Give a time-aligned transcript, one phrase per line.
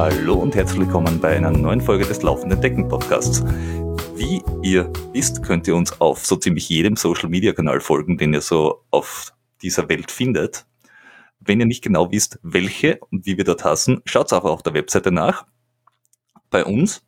[0.00, 3.42] Hallo und herzlich willkommen bei einer neuen Folge des Laufenden Decken Podcasts.
[4.14, 8.32] Wie ihr wisst, könnt ihr uns auf so ziemlich jedem Social Media Kanal folgen, den
[8.32, 10.66] ihr so auf dieser Welt findet.
[11.40, 14.74] Wenn ihr nicht genau wisst, welche und wie wir dort hassen, schaut einfach auf der
[14.74, 15.46] Webseite nach.
[16.48, 17.02] Bei uns.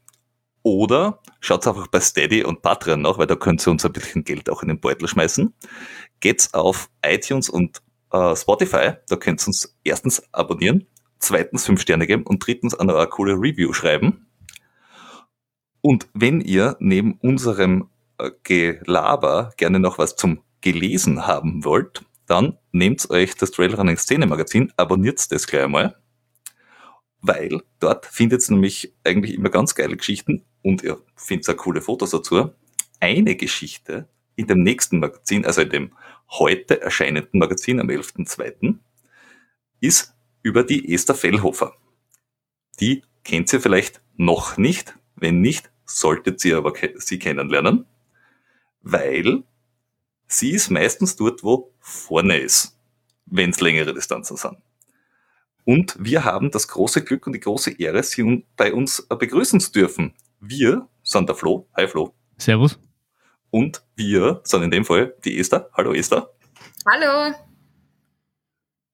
[0.64, 4.24] Oder schaut einfach bei Steady und Patreon nach, weil da könnt ihr uns ein bisschen
[4.24, 5.54] Geld auch in den Beutel schmeißen.
[6.18, 10.88] Geht's auf iTunes und äh, Spotify, da könnt ihr uns erstens abonnieren,
[11.20, 14.26] zweitens fünf Sterne geben und drittens eine coole Review schreiben.
[15.82, 17.88] Und wenn ihr neben unserem
[18.18, 24.26] äh, Gelaber gerne noch was zum Gelesen haben wollt, dann nehmt euch das Trailrunning Szene
[24.26, 25.96] Magazin, abonniert das gleich einmal,
[27.20, 31.80] weil dort findet ihr nämlich eigentlich immer ganz geile Geschichten und ihr findet auch coole
[31.80, 32.50] Fotos dazu.
[33.00, 35.92] Eine Geschichte in dem nächsten Magazin, also in dem
[36.30, 38.76] heute erscheinenden Magazin am 11.2.,
[39.80, 41.74] ist über die Esther Fellhofer.
[42.80, 44.94] Die kennt ihr vielleicht noch nicht.
[45.16, 47.84] Wenn nicht, solltet ihr aber sie kennenlernen,
[48.80, 49.42] weil
[50.26, 52.78] sie ist meistens dort, wo vorne ist,
[53.26, 54.56] wenn es längere Distanzen sind.
[55.64, 59.72] Und wir haben das große Glück und die große Ehre, sie bei uns begrüßen zu
[59.72, 60.14] dürfen.
[60.40, 61.68] Wir sind der Flo.
[61.76, 62.14] Hi Flo.
[62.38, 62.78] Servus.
[63.50, 65.68] Und wir sind in dem Fall die Esther.
[65.74, 66.30] Hallo Esther.
[66.86, 67.34] Hallo.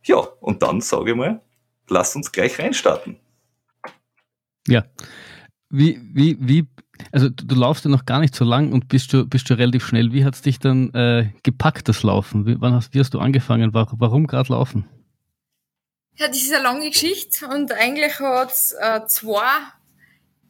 [0.07, 1.41] Ja, und dann sage ich mal,
[1.89, 3.17] lass uns gleich reinstarten.
[4.69, 4.85] Ja.
[5.69, 6.67] Wie, wie, wie,
[7.11, 9.55] also du, du laufst ja noch gar nicht so lang und bist du, bist du
[9.55, 10.13] relativ schnell.
[10.13, 12.47] Wie hat es dich dann äh, gepackt, das Laufen?
[12.47, 13.75] Wie, wann hast, wie hast du angefangen?
[13.75, 14.89] Warum, warum gerade laufen?
[16.15, 19.51] Ja, das ist eine lange Geschichte und eigentlich hat es äh, zwei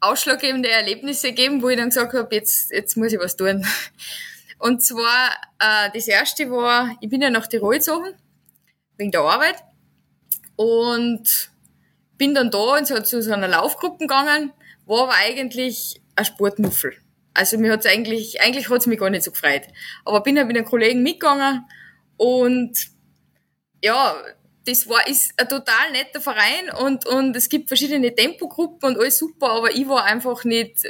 [0.00, 3.66] ausschlaggebende Erlebnisse gegeben, wo ich dann gesagt habe, jetzt, jetzt muss ich was tun.
[4.58, 8.14] Und zwar, äh, das erste war, ich bin ja nach Tirol gezogen,
[8.97, 9.56] wegen der Arbeit.
[10.56, 11.50] Und
[12.16, 14.53] bin dann da in so, zu so einer Laufgruppe gegangen,
[14.86, 16.94] war aber eigentlich ein Sportmuffel.
[17.34, 19.62] Also mir hat's eigentlich, eigentlich hat's mich gar nicht so gefreut.
[20.04, 21.66] Aber bin halt mit einem Kollegen mitgegangen
[22.16, 22.72] und
[23.82, 24.16] ja,
[24.65, 29.19] das war, ist ein total netter Verein und, und es gibt verschiedene Tempogruppen und alles
[29.19, 30.82] super, aber ich war einfach nicht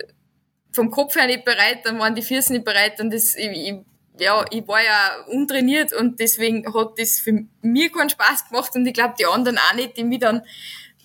[0.73, 3.75] vom Kopf her nicht bereit, dann waren die Füße nicht bereit und das, ich, ich,
[4.19, 8.87] ja, ich war ja untrainiert und deswegen hat das für mir keinen Spaß gemacht und
[8.87, 10.43] ich glaube die anderen auch nicht, die mich dann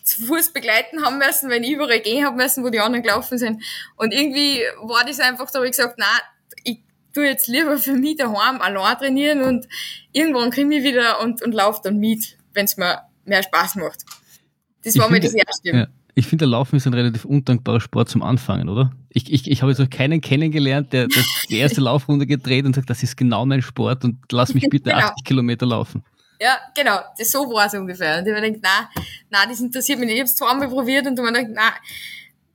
[0.04, 3.38] zu Fuß begleiten haben müssen, wenn ich überall gehen haben müssen, wo die anderen gelaufen
[3.38, 3.64] sind.
[3.98, 6.08] Und irgendwie war das einfach, da habe ich gesagt, na,
[6.64, 6.80] ich
[7.14, 9.68] tu jetzt lieber für mich daheim allein trainieren und
[10.12, 14.04] irgendwann komme ich wieder und, und laufe dann mit, wenn es mir mehr Spaß macht.
[14.84, 15.70] Das war mir das Erste.
[15.70, 15.88] Ja.
[16.14, 18.92] Ich finde, der Laufen ist ein relativ undankbarer Sport zum Anfangen, oder?
[19.10, 22.76] Ich, ich, ich habe jetzt noch keinen kennengelernt, der, der die erste Laufrunde gedreht und
[22.76, 25.06] sagt, das ist genau mein Sport und lass mich bitte genau.
[25.06, 26.04] 80 Kilometer laufen.
[26.40, 28.18] Ja, genau, das so war es ungefähr.
[28.18, 30.16] Und ich habe gedacht, nein, nein, das interessiert mich nicht.
[30.16, 31.74] Ich habe es zweimal probiert und dann habe ich gedacht, nein,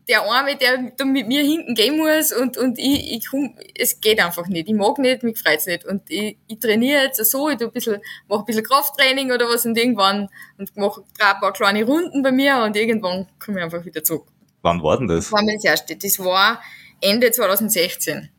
[0.08, 4.00] der Arme, der da mit mir hinten gehen muss und, und ich, ich komm, es
[4.00, 4.68] geht einfach nicht.
[4.68, 5.84] Ich mag nicht, mich freut's nicht.
[5.84, 9.48] Und ich, ich trainiere jetzt so, ich tu ein bisschen, mach ein bisschen Krafttraining oder
[9.48, 10.28] was und irgendwann
[10.58, 14.28] und mache ein paar kleine Runden bei mir und irgendwann komme ich einfach wieder zurück.
[14.62, 15.24] Wann war denn das?
[15.24, 15.96] Das war mir das erste.
[15.96, 16.62] Das war
[17.00, 18.30] Ende 2016.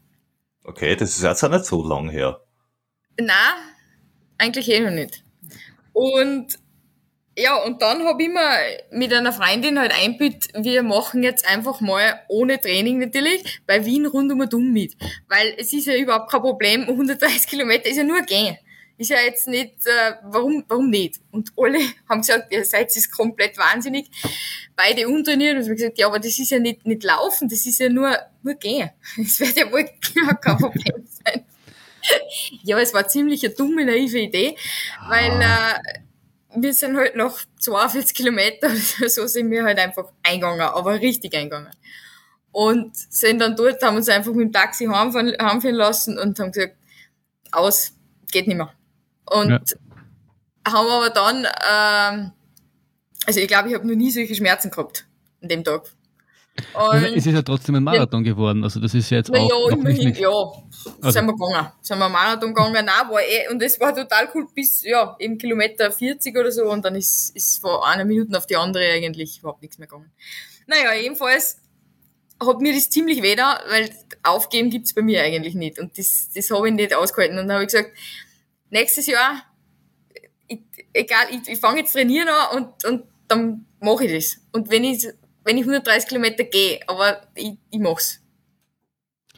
[0.64, 2.42] Okay, das ist jetzt auch nicht so lang her.
[3.20, 3.56] Nein,
[4.38, 5.24] eigentlich eh noch nicht.
[5.94, 6.60] Und
[7.40, 8.50] ja, und dann habe ich mir
[8.90, 14.08] mit einer Freundin halt einbüht, wir machen jetzt einfach mal ohne Training natürlich bei Wien
[14.08, 14.98] rund um dumm mit.
[15.28, 18.58] Weil es ist ja überhaupt kein Problem, 130 Kilometer ist ja nur gehen.
[18.98, 21.20] Ist ja jetzt nicht, äh, warum, warum nicht?
[21.30, 21.78] Und alle
[22.10, 24.10] haben gesagt, ihr seid ist komplett wahnsinnig.
[24.76, 27.80] Beide untrainiert und ich gesagt, ja, aber das ist ja nicht, nicht laufen, das ist
[27.80, 28.90] ja nur, nur gehen.
[29.18, 29.88] Das wird ja wohl
[30.42, 31.46] kein Problem sein.
[32.64, 34.56] ja, es war ziemlich eine dumme, naive Idee,
[35.08, 36.00] weil, äh,
[36.64, 41.36] wir sind halt nach 42 Kilometern oder so sind wir halt einfach eingegangen, aber richtig
[41.36, 41.72] eingegangen.
[42.52, 46.52] Und sind dann dort, haben uns einfach mit dem Taxi heimfahren, heimfahren lassen und haben
[46.52, 46.76] gesagt,
[47.52, 47.94] aus,
[48.32, 48.74] geht nicht mehr.
[49.26, 50.72] Und ja.
[50.72, 52.32] haben aber dann, ähm,
[53.26, 55.06] also ich glaube, ich habe noch nie solche Schmerzen gehabt
[55.42, 55.84] an dem Tag.
[56.74, 59.50] Und es ist ja trotzdem ein Marathon ja, geworden, also das ist jetzt auch.
[59.50, 60.30] Ja, immerhin, ja.
[60.30, 61.12] Also.
[61.12, 61.72] Sind wir gegangen.
[61.82, 65.38] Sind wir Marathon gegangen, nein, war eh, und es war total cool bis, ja, eben
[65.38, 69.40] Kilometer 40 oder so, und dann ist, ist von einer Minute auf die andere eigentlich
[69.40, 70.12] überhaupt nichts mehr gegangen.
[70.66, 71.58] Naja, jedenfalls
[72.40, 73.90] hat mir das ziemlich weh da, weil
[74.24, 77.56] aufgeben gibt's bei mir eigentlich nicht, und das, das habe ich nicht ausgehalten, und dann
[77.56, 77.92] habe ich gesagt,
[78.70, 79.44] nächstes Jahr,
[80.48, 80.62] ich,
[80.94, 84.42] egal, ich, ich fange jetzt trainieren an, und, und dann mache ich das.
[84.52, 85.08] Und wenn ich
[85.48, 88.22] wenn ich 130 Kilometer gehe, aber ich, ich mach's.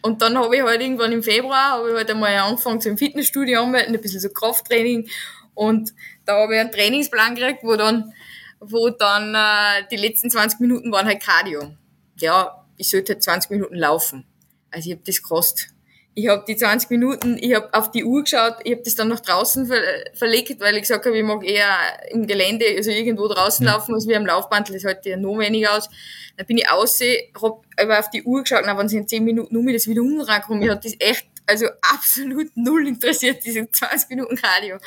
[0.02, 3.62] Und dann habe ich halt irgendwann im Februar, habe ich halt einmal angefangen zum Fitnessstudio
[3.62, 5.08] anmelden, ein bisschen so Krafttraining.
[5.54, 5.94] Und
[6.26, 8.14] da habe ich einen Trainingsplan gekriegt, wo dann
[8.60, 11.76] wo dann äh, die letzten 20 Minuten waren halt Cardio.
[12.18, 14.26] Ja, ich sollte halt 20 Minuten laufen.
[14.72, 15.70] Also ich habe das gekostet.
[16.20, 19.08] Ich habe die 20 Minuten, ich habe auf die Uhr geschaut, ich habe das dann
[19.08, 19.82] nach draußen ver
[20.14, 21.78] verlegt, weil ich gesagt habe, ich mag eher
[22.12, 23.74] im Gelände, also irgendwo draußen ja.
[23.74, 25.90] laufen, als wie am Laufband, das hält ja noch weniger aus.
[26.36, 29.24] Dann bin ich aussehen, hab aber auf die Uhr geschaut, dann waren es in 10
[29.24, 30.60] Minuten um das wieder umgekommen.
[30.60, 34.78] Mir hat das echt, also absolut null interessiert, diese 20 Minuten Cardio.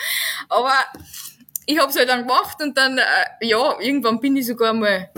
[0.51, 0.75] Aber
[1.65, 5.09] ich habe es halt dann gemacht und dann, äh, ja, irgendwann bin ich sogar mal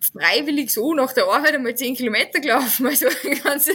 [0.00, 2.86] freiwillig so nach der Arbeit einmal 10 Kilometer gelaufen.
[2.86, 3.06] Also
[3.44, 3.68] ganz,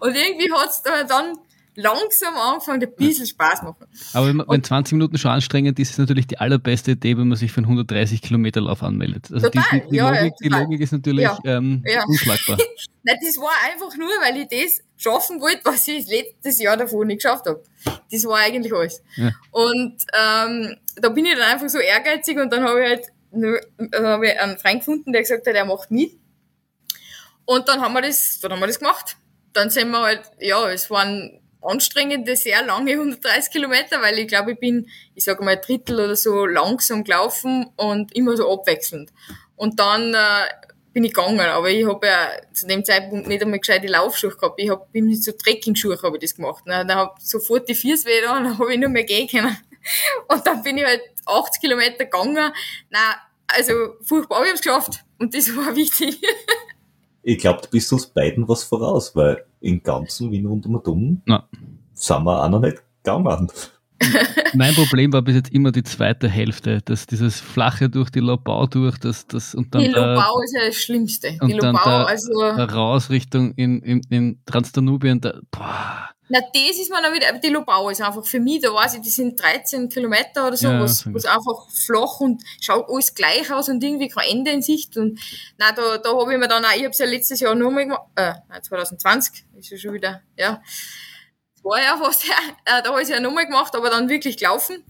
[0.00, 1.36] und irgendwie hat's da dann
[1.76, 3.86] langsam angefangen, ein bisschen Spaß machen.
[4.12, 7.28] Aber wenn, wenn 20 Minuten schon anstrengend ist, ist es natürlich die allerbeste Idee, wenn
[7.28, 9.28] man sich für einen 130 Kilometer Lauf anmeldet.
[9.32, 12.04] Also total, die, die, ja, Logik, die Logik ist natürlich ja, ähm, ja.
[12.08, 12.58] unschlagbar.
[13.02, 17.04] Nein, das war einfach nur, weil ich das schaffen wollte, was ich letztes Jahr davor
[17.04, 17.62] nicht geschafft habe.
[18.10, 19.02] Das war eigentlich alles.
[19.50, 24.04] Und ähm, da bin ich dann einfach so ehrgeizig und dann habe ich halt dann
[24.04, 26.12] hab ich einen Freund gefunden, der gesagt hat, er macht mit.
[27.44, 29.16] Und dann haben wir das, dann haben wir das gemacht.
[29.52, 34.52] Dann sind wir halt, ja, es waren anstrengende, sehr lange 130 Kilometer, weil ich glaube,
[34.52, 39.10] ich bin, ich sage mal, ein Drittel oder so langsam gelaufen und immer so abwechselnd.
[39.56, 40.46] Und dann äh,
[40.92, 44.60] bin ich gegangen, aber ich habe ja zu dem Zeitpunkt nicht einmal gescheite Laufschuhe gehabt.
[44.60, 46.66] Ich hab, bin mit so Trekking-Schuhe habe ich das gemacht.
[46.66, 46.84] Ne?
[46.86, 49.56] Dann hab sofort die Füße wieder und dann habe ich nur mehr gehen können.
[50.28, 52.52] Und dann bin ich halt 80 Kilometer gegangen.
[52.90, 52.98] Na,
[53.46, 53.72] also
[54.02, 55.04] furchtbar, aber ich habe es geschafft.
[55.18, 56.20] Und das war wichtig.
[57.22, 61.22] ich glaube, du bist uns beiden was voraus, weil im ganzen Wien rund um dumm
[61.94, 63.48] sind wir auch noch nicht gegangen.
[64.54, 68.66] mein Problem war bis jetzt immer die zweite Hälfte, dass dieses flache durch die Lobau
[68.66, 69.82] durch, das, das und dann.
[69.82, 71.36] Die Lobau ist ja das Schlimmste.
[71.40, 72.40] Und die Lobau, dann da, also.
[72.40, 76.10] Raus Richtung in, in, in Transdanubien, da, boah.
[76.32, 79.00] Na, das ist man dann wieder, die Lobau ist einfach für mich, da weiß ich,
[79.00, 83.52] die sind 13 Kilometer oder so, ja, was, was einfach flach und schaut alles gleich
[83.52, 84.96] aus und irgendwie kein Ende in Sicht.
[84.96, 85.18] Und
[85.58, 87.82] na, da, da habe ich mir dann auch, ich habe es ja letztes Jahr nochmal
[87.82, 90.62] gemacht, äh, 2020, ist ja schon wieder, ja.
[91.64, 94.36] War ja fast, ja, äh, da habe ich es ja nochmal gemacht, aber dann wirklich
[94.36, 94.84] gelaufen.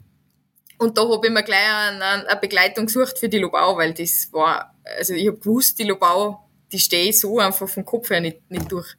[0.77, 4.29] Und da habe ich mir gleich eine, eine Begleitung gesucht für die Lobau, weil das
[4.33, 8.51] war, also ich habe gewusst, die Lobau, die stehe so einfach vom Kopf her nicht,
[8.51, 8.95] nicht durch.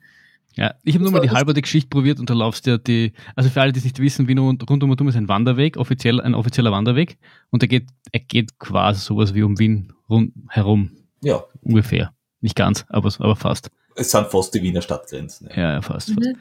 [0.55, 3.13] Ja, ich habe nur mal die halbe Geschichte probiert und da laufst du ja die,
[3.35, 5.77] also für alle, die es nicht wissen, Wien rund, rund um Atom ist ein Wanderweg,
[5.77, 7.17] offiziell, ein offizieller Wanderweg
[7.51, 10.91] und der geht, er geht quasi sowas wie um Wien rund herum.
[11.21, 11.43] Ja.
[11.61, 12.13] Ungefähr.
[12.41, 13.71] Nicht ganz, aber, aber fast.
[13.95, 15.49] Es sind fast die Wiener Stadtgrenzen.
[15.55, 16.15] Ja, ja, fast, mhm.
[16.15, 16.35] fast.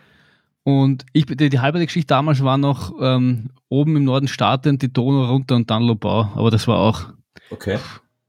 [0.62, 4.92] Und ich, die, die halbe Geschichte damals war noch ähm, oben im Norden startend, die
[4.92, 7.12] Donau runter und dann Lobau, aber das war auch
[7.50, 7.78] okay.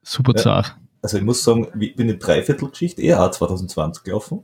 [0.03, 0.41] super ja.
[0.41, 0.77] zart.
[1.01, 4.43] Also ich muss sagen, ich bin in Dreiviertelgeschichte eher 2020 gelaufen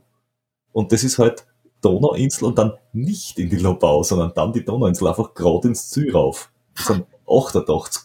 [0.78, 1.44] und das ist halt
[1.80, 6.12] Donauinsel und dann nicht in die Lobau, sondern dann die Donauinsel einfach gerade ins Ziel
[6.12, 6.52] rauf.
[6.76, 8.02] Das sind 88.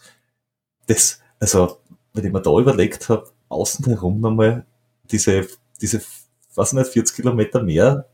[0.88, 1.78] Das, also,
[2.14, 4.66] wenn ich mir da überlegt habe, außen herum nochmal
[5.12, 5.48] diese,
[5.82, 6.02] diese,
[6.56, 8.08] was nicht, 40 Kilometer mehr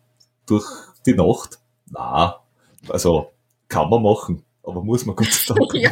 [0.45, 0.65] durch
[1.05, 1.59] die Nacht,
[1.89, 2.41] na,
[2.89, 3.31] also,
[3.69, 5.89] kann man machen aber muss man Gott sei Dank ja,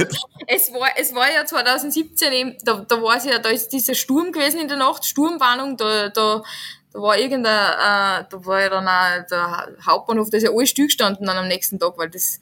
[0.47, 3.95] Es war, es war ja 2017 eben, da, da war es ja, da ist dieser
[3.95, 6.43] Sturm gewesen in der Nacht, Sturmwarnung, da, da,
[6.93, 10.69] da war irgendein, äh, da war ja dann auch der Hauptbahnhof, da ist ja alles
[10.69, 12.39] stillgestanden dann am nächsten Tag, weil das,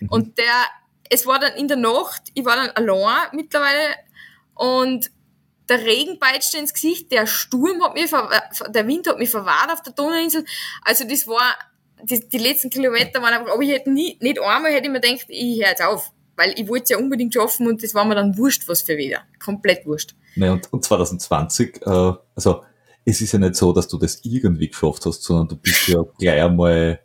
[0.00, 0.08] mhm.
[0.08, 0.66] und der,
[1.10, 3.94] es war dann in der Nacht, ich war dann allein mittlerweile
[4.54, 5.10] und
[5.68, 9.82] der Regen peitschte ins Gesicht, der Sturm hat mich, der Wind hat mich verwahrt auf
[9.82, 10.44] der Donauinsel,
[10.82, 11.54] also das war,
[12.02, 15.00] die, die letzten Kilometer waren einfach, aber ich hätte nie, nicht einmal hätte ich mir
[15.00, 16.12] gedacht, ich höre jetzt auf.
[16.34, 18.96] Weil ich wollte es ja unbedingt schaffen und das war mir dann wurscht, was für
[18.96, 19.20] wieder.
[19.38, 20.14] Komplett wurscht.
[20.34, 22.62] Naja, und, und 2020, äh, also
[23.04, 26.02] es ist ja nicht so, dass du das irgendwie geschafft hast, sondern du bist ja
[26.18, 27.00] gleich einmal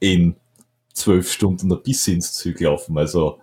[0.00, 0.36] in
[0.92, 2.96] zwölf Stunden ein bisschen ins Ziel gelaufen.
[2.96, 3.40] Also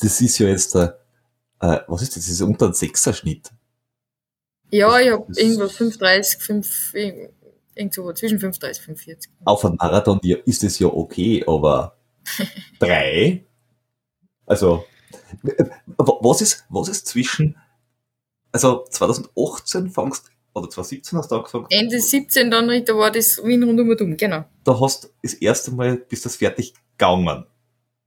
[0.00, 1.00] das ist ja jetzt der,
[1.60, 2.24] äh, was ist das?
[2.24, 3.50] Das ist unter ein Sechser-Schnitt.
[4.70, 6.94] Ja, ich habe irgendwas 35, 5,
[7.74, 9.32] irgendwo zwischen 35 und 45.
[9.44, 11.96] Auf einem Marathon ist es ja okay, aber
[12.78, 13.44] drei?
[14.46, 14.84] Also,
[15.96, 17.56] was ist, was ist zwischen,
[18.52, 21.66] also 2018 fangst oder 2017 hast du angefangen?
[21.70, 24.44] Ende 17 dann, da war das Wien rund um und um, genau.
[24.64, 27.46] Da hast das erste Mal, bist das fertig gegangen.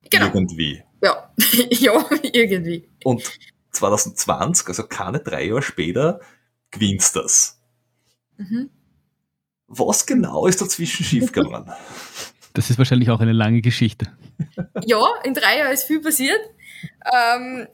[0.09, 0.25] Genau.
[0.25, 0.83] Irgendwie.
[1.01, 1.33] Ja,
[1.69, 2.89] ja, irgendwie.
[3.03, 3.23] Und
[3.71, 6.19] 2020, also keine drei Jahre später,
[6.71, 7.61] gewinnst das.
[8.37, 8.69] Mhm.
[9.67, 11.71] Was genau ist dazwischen schiefgegangen?
[12.55, 14.15] Das ist wahrscheinlich auch eine lange Geschichte.
[14.85, 16.39] Ja, in drei Jahren ist viel passiert.
[17.11, 17.67] Ähm,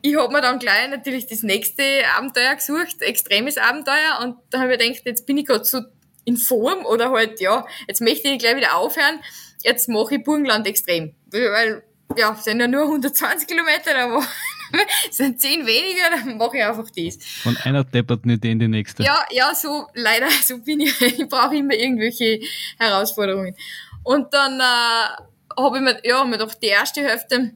[0.00, 1.82] ich habe mir dann gleich natürlich das nächste
[2.16, 5.80] Abenteuer gesucht, extremes Abenteuer, und da habe ich gedacht, jetzt bin ich gerade so
[6.24, 9.20] in Form oder halt, ja, jetzt möchte ich gleich wieder aufhören,
[9.62, 11.14] jetzt mache ich Burgenland extrem.
[11.30, 11.82] Weil,
[12.16, 14.24] ja, sind ja nur 120 Kilometer, aber
[15.10, 17.18] sind zehn weniger, dann mache ich einfach das.
[17.42, 19.02] Von einer deppert nicht in die nächste.
[19.02, 21.00] Ja, ja, so, leider, so bin ich.
[21.00, 22.40] Ich brauche immer irgendwelche
[22.78, 23.56] Herausforderungen.
[24.04, 27.52] Und dann äh, habe ich mir, ja, mir doch die erste Hälfte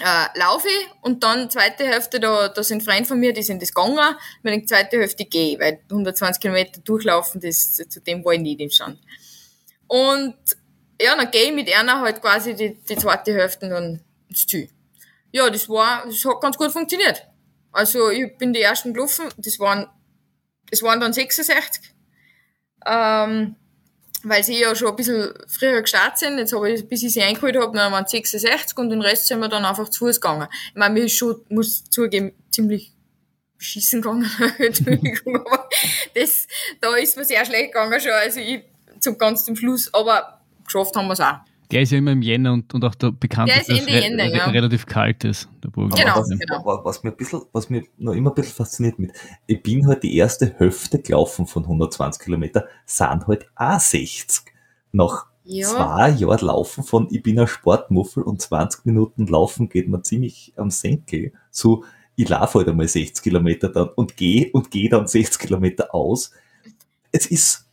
[0.00, 3.60] äh, laufe ich und dann zweite Hälfte, da, da sind Freunde von mir, die sind
[3.62, 8.24] das gegangen, mit der zweite Hälfte gehe ich, weil 120 Kilometer durchlaufen, das, zu dem
[8.24, 8.98] war ich nicht im Stand.
[9.86, 10.36] Und
[11.00, 14.68] ja, dann gehe ich mit einer halt quasi die, die zweite Hälfte dann ins Ziel.
[15.32, 17.26] Ja, das war, das hat ganz gut funktioniert.
[17.72, 19.86] Also ich bin die ersten gelaufen, das waren,
[20.70, 21.94] das waren dann 66.
[22.86, 23.56] Ähm,
[24.24, 26.38] weil sie ja schon ein bisschen früher gestartet sind.
[26.38, 29.26] Jetzt habe ich, bis ich sie eingeholt habe, dann waren es 66 und den Rest
[29.26, 30.48] sind wir dann einfach zu Fuß gegangen.
[30.70, 32.92] Ich meine, mir ist schon, muss zugeben, ziemlich
[33.56, 35.68] beschissen gegangen, Entschuldigung, aber
[36.14, 36.46] das,
[36.80, 38.62] da ist mir sehr schlecht gegangen schon, also ich
[39.00, 41.38] zum ganz zum Schluss, aber geschafft haben wir es auch.
[41.70, 44.00] Der ist ja immer im Jänner und, und auch der bekannt, Der ist Ende re
[44.00, 44.46] Jänner, re ja.
[44.50, 45.94] relativ kalt ist, der Burgen.
[45.94, 46.64] Genau, was, genau.
[46.64, 49.12] wa- was mir ein bisschen, was mir noch immer ein bisschen fasziniert mit,
[49.46, 54.42] ich bin halt die erste Hälfte gelaufen von 120 Kilometer, sind halt auch 60.
[54.92, 59.88] Nach Ja, zwei Jahren Laufen von ich bin ein Sportmuffel und 20 Minuten Laufen geht
[59.88, 61.84] mir ziemlich am Senkel zu
[62.16, 66.32] ich laufe halt einmal 60 Kilometer dann und gehe und gehe dann 60 Kilometer aus.
[67.12, 67.66] Es ist,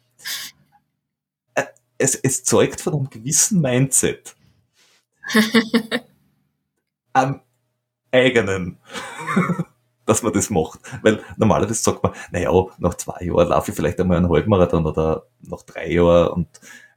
[1.97, 4.35] es, es zeugt von einem gewissen Mindset.
[7.13, 7.41] Am
[8.11, 8.77] eigenen,
[10.05, 10.79] dass man das macht.
[11.01, 15.27] Weil normalerweise sagt man, naja, nach zwei Jahren laufe ich vielleicht einmal einen Halbmarathon oder
[15.41, 16.47] nach drei Jahren und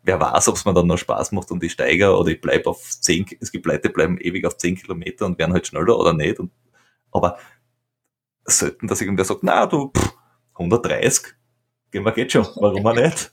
[0.02, 2.70] wer weiß, ob es mir dann noch Spaß macht und ich steige oder ich bleibe
[2.70, 5.98] auf zehn, es gibt Leute, die bleiben ewig auf zehn Kilometer und werden halt schneller
[5.98, 6.38] oder nicht.
[6.38, 6.52] Und,
[7.10, 7.38] aber
[8.44, 10.14] selten, dass irgendwer sagt, na du, pff,
[10.54, 11.34] 130,
[11.90, 13.30] gehen wir geht schon, warum auch nicht?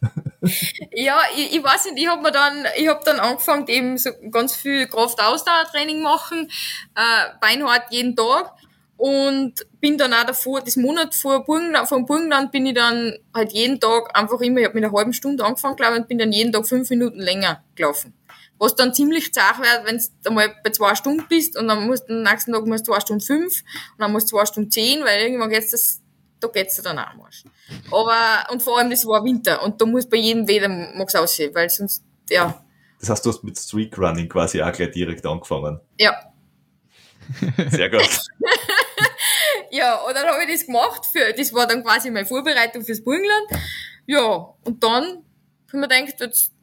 [0.91, 4.11] ja ich, ich weiß nicht, ich habe mir dann, ich habe dann angefangen, eben so
[4.31, 6.49] ganz viel Kraft-Ausdauertraining machen,
[6.95, 8.53] äh, beinhart jeden Tag
[8.97, 13.51] und bin dann auch davor, das Monat vor Burgenland, vom Burgenland bin ich dann halt
[13.51, 16.17] jeden Tag einfach immer, ich habe mit einer halben Stunde angefangen, glaube ich, und bin
[16.17, 18.13] dann jeden Tag fünf Minuten länger gelaufen.
[18.57, 22.07] Was dann ziemlich zart wird, wenn du einmal bei zwei Stunden bist und dann musst
[22.07, 24.71] du am nächsten Tag musst du zwei Stunden fünf und dann musst du zwei Stunden
[24.71, 26.01] zehn, weil irgendwann geht's das,
[26.39, 27.43] da geht's dir dann auch am Arsch.
[27.91, 31.53] Aber, und vor allem, das war Winter und da muss bei jedem Wetter mag's aussehen,
[31.55, 32.61] weil sonst, ja,
[32.99, 35.79] Das heißt, du hast mit Streak Running quasi auch gleich direkt angefangen.
[35.97, 36.13] ja.
[37.69, 38.01] Sehr gut.
[39.71, 43.03] Ja, und dann habe ich das gemacht, für, das war dann quasi meine Vorbereitung fürs
[43.03, 43.47] Burgenland.
[44.05, 45.23] Ja, und dann habe
[45.67, 46.53] ich mir gedacht, jetzt,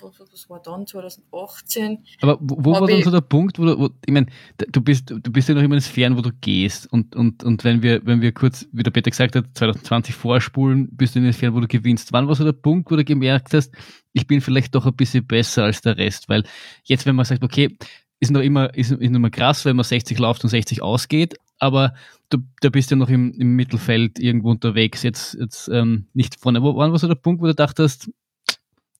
[0.00, 1.98] was, was war dann, 2018?
[2.20, 4.26] Aber wo, wo war dann so der Punkt, wo du, wo, ich meine,
[4.58, 6.92] du bist, du bist ja noch immer in Sphären, wo du gehst.
[6.92, 10.88] Und, und, und wenn wir, wenn wir kurz, wie der Peter gesagt hat, 2020 vorspulen,
[10.92, 12.12] bist du in den Sphären, wo du gewinnst.
[12.12, 13.72] Wann war so der Punkt, wo du gemerkt hast,
[14.12, 16.28] ich bin vielleicht doch ein bisschen besser als der Rest?
[16.28, 16.44] Weil
[16.84, 17.76] jetzt, wenn man sagt, okay,
[18.20, 21.34] ist noch immer, ist, ist noch immer krass, wenn man 60 läuft und 60 ausgeht,
[21.58, 21.94] aber
[22.28, 26.62] du, da bist ja noch im, im Mittelfeld irgendwo unterwegs, jetzt, jetzt ähm, nicht vorne.
[26.62, 28.10] Wo, wann war so der Punkt, wo du dachtest,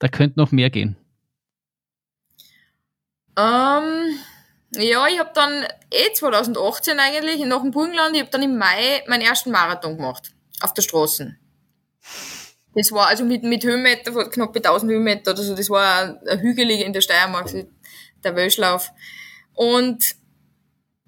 [0.03, 0.97] da könnte noch mehr gehen?
[3.37, 4.19] Ähm,
[4.71, 9.01] ja, ich habe dann eh 2018 eigentlich nach dem Burgenland, ich habe dann im Mai
[9.07, 10.33] meinen ersten Marathon gemacht.
[10.59, 11.37] Auf der Straße.
[12.75, 15.55] Das war also mit, mit Höhenmeter knapp 1000 Höhenmeter oder so.
[15.55, 17.49] Das war ein hügelig in der Steiermark,
[18.25, 18.91] der Wölschlauf.
[19.53, 20.15] Und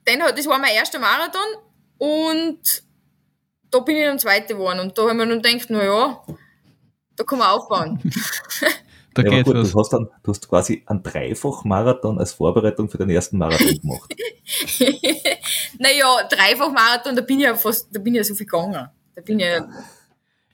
[0.08, 1.42] den, das war mein erster Marathon
[1.98, 2.62] und
[3.72, 4.80] da bin ich dann Zweite geworden.
[4.80, 6.25] Und da haben wir dann gedacht, na ja,
[7.18, 8.00] da kann man aufbauen.
[9.15, 9.72] Da Ja, aber geht gut, was.
[9.72, 14.13] du hast dann, du hast quasi einen Dreifach-Marathon als Vorbereitung für den ersten Marathon gemacht.
[15.79, 18.89] naja, Dreifach-Marathon, da bin ich ja fast, da bin ich ja so viel gegangen.
[19.15, 19.67] Da bin ich ja,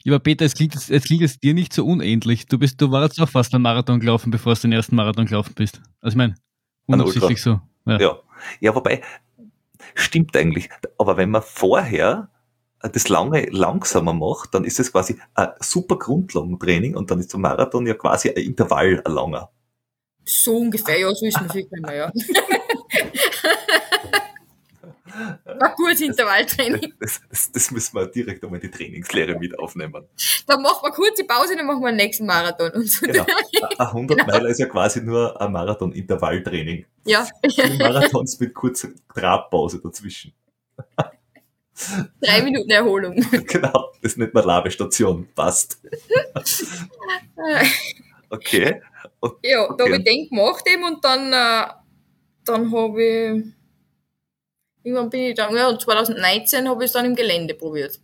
[0.03, 2.45] Ja, aber Peter, es klingt, es klingt jetzt dir nicht so unähnlich.
[2.45, 5.53] Du bist, du warst auch fast einen Marathon gelaufen, bevor du den ersten Marathon gelaufen
[5.55, 5.81] bist.
[5.99, 6.35] Also ich meine,
[6.87, 7.59] Ein unabsichtlich so.
[7.87, 7.99] Ja.
[7.99, 8.19] Ja.
[8.59, 9.01] Ja, wobei,
[9.95, 10.69] stimmt eigentlich.
[10.99, 12.29] Aber wenn man vorher
[12.81, 17.39] das lange langsamer macht, dann ist es quasi ein super Grundlagentraining und dann ist der
[17.39, 19.49] Marathon ja quasi ein Intervall ein langer.
[20.25, 22.11] so ungefähr, ja, so ist mir viel mehr, ja.
[25.59, 26.93] War gutes Intervalltraining.
[26.99, 30.05] Das, das, das müssen wir direkt einmal in die Trainingslehre mit aufnehmen.
[30.47, 32.71] Dann machen wir kurze Pause, dann machen wir den nächsten Marathon.
[32.71, 33.05] Und so.
[33.05, 33.25] Genau.
[33.77, 36.85] Ein 100 Meiler ist ja quasi nur ein Marathon-Intervalltraining.
[37.05, 37.27] Ja,
[37.77, 40.33] Marathons mit kurzer Trabpause dazwischen.
[42.21, 43.15] drei Minuten Erholung.
[43.47, 45.27] Genau, das nennt man Labestation.
[45.35, 45.79] Passt.
[48.29, 48.81] Okay.
[49.19, 49.83] Und, Ja, da Okay.
[49.83, 51.67] habe ich den gemacht eben und dann, äh,
[52.45, 53.43] dann habe ich,
[54.83, 57.99] irgendwann bin ich dann, ja, 2019 habe ich es dann im Gelände probiert.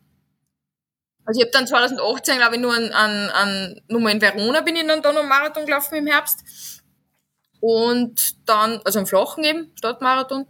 [1.25, 4.61] Also ich habe dann 2018, glaube ich, nur an, an, an, nur mal in Verona
[4.61, 6.83] bin ich dann da noch einen Marathon gelaufen im Herbst.
[7.59, 10.45] Und dann, also im Flachen eben, Stadtmarathon.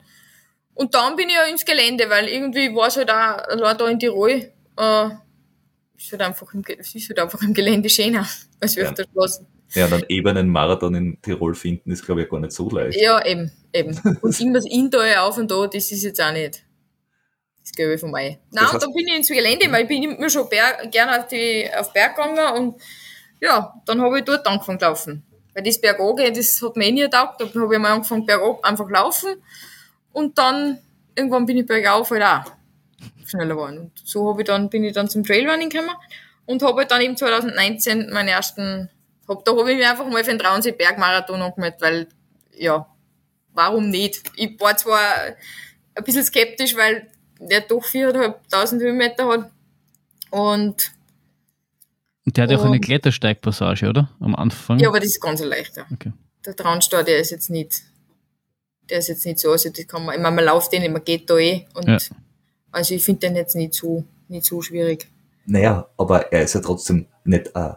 [0.77, 3.97] Und dann bin ich ja ins Gelände, weil irgendwie war es halt auch, da in
[3.99, 4.29] Tirol,
[4.77, 5.09] äh,
[5.97, 8.27] ist halt einfach im, es ist halt einfach im Gelände schöner,
[8.59, 8.89] als wie Ja.
[8.89, 9.47] auf der Straße.
[9.73, 13.01] Ja, dann ebenen Marathon in Tirol finden, ist glaube ich gar nicht so leicht.
[13.01, 13.99] Ja, eben, eben.
[14.21, 16.63] Und immer das Indoor auf und da, das ist jetzt auch nicht
[17.61, 18.21] das Gelbe von mir.
[18.21, 21.19] Nein, Das und dann bin ich ins Gelände, weil ich bin immer schon Berg, gerne
[21.19, 22.81] auf, die, auf Berg gegangen und
[23.41, 25.23] ja, dann habe ich dort angefangen zu laufen.
[25.55, 28.63] Weil das Bergangehen, das hat mir eh nie getaugt, dann habe ich mal angefangen bergab
[28.63, 29.41] einfach laufen
[30.17, 30.79] und dann
[31.15, 32.51] irgendwann bin ich bergauf halt auch
[33.27, 33.77] schneller geworden.
[33.77, 35.95] Und so habe ich dann, bin ich dann zum Trailrunning gekommen
[36.47, 38.89] und habe halt dann eben 2019 meinen ersten,
[39.27, 42.07] hab, da habe ich mich einfach mal für den Traunsee Bergmarathon angemeldet, weil,
[42.57, 42.87] ja,
[43.53, 44.23] warum nicht?
[44.37, 44.99] Ich war zwar
[45.93, 47.05] ein bisschen skeptisch, weil
[47.39, 49.51] der doch 4.500 Höhenmeter hat
[50.31, 50.91] und,
[52.25, 54.09] Und der hat ja auch eine Klettersteigpassage, oder?
[54.19, 54.79] Am Anfang.
[54.79, 55.85] ja, aber das ist ganz ein leichter.
[55.93, 56.11] Okay.
[56.43, 57.83] Der Traunstau, der ist jetzt nicht,
[58.89, 61.03] der ist jetzt nicht so, also das kann man, ich meine, man läuft den, man
[61.03, 61.97] geht da eh und, Ja.
[62.71, 65.07] also ich finde den jetzt nicht so, nicht so schwierig.
[65.45, 67.75] Naja, aber er ist ja trotzdem nicht ein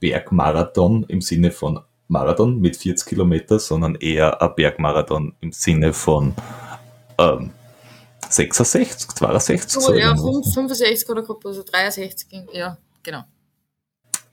[0.00, 6.34] Bergmarathon im Sinne von Marathon mit 40 Kilometer, sondern eher ein Bergmarathon im Sinne von
[7.18, 7.50] ähm,
[8.28, 9.70] 66, 62.
[9.70, 10.52] So, so ja, irgendwas.
[10.54, 13.22] 5, 65 oder also 63, ging- ja, genau.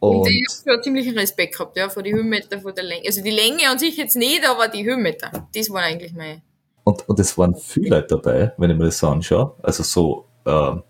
[0.04, 3.04] Und, Und ich habe schon ziemlich Respekt gehabt, ja, vor die Höhenmeter, vor der Länge.
[3.06, 6.42] Also die Länge an sich jetzt nicht, aber die Höhenmeter, das war eigentlich mein,
[6.84, 9.56] Und, und es waren viele Leute dabei, wenn ich mir das so anschaue.
[9.64, 10.84] Also so, ähm,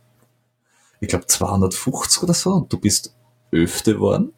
[0.99, 2.53] ich glaube 250 oder so.
[2.53, 3.15] Und du bist
[3.51, 4.33] Öfte geworden.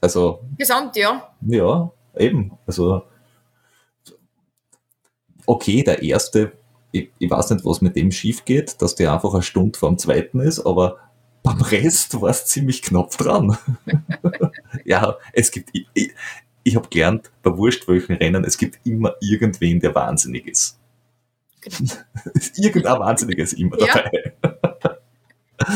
[0.00, 1.34] Also, Gesamt, ja.
[1.42, 2.56] ja, eben.
[2.66, 3.02] Also,
[5.44, 6.52] okay, der erste,
[6.92, 9.90] ich, ich weiß nicht, was mit dem schief geht, dass der einfach eine Stunde vor
[9.90, 11.07] dem zweiten ist, aber
[11.48, 13.56] beim Rest war es ziemlich knapp dran.
[14.84, 16.14] ja, es gibt, ich, ich,
[16.62, 20.78] ich habe gelernt, bei wurscht welchen Rennen, es gibt immer irgendwen, der wahnsinnig ist.
[21.60, 21.94] Genau.
[22.56, 23.86] Irgendein Wahnsinniger ist immer Ja.
[23.94, 24.32] dabei.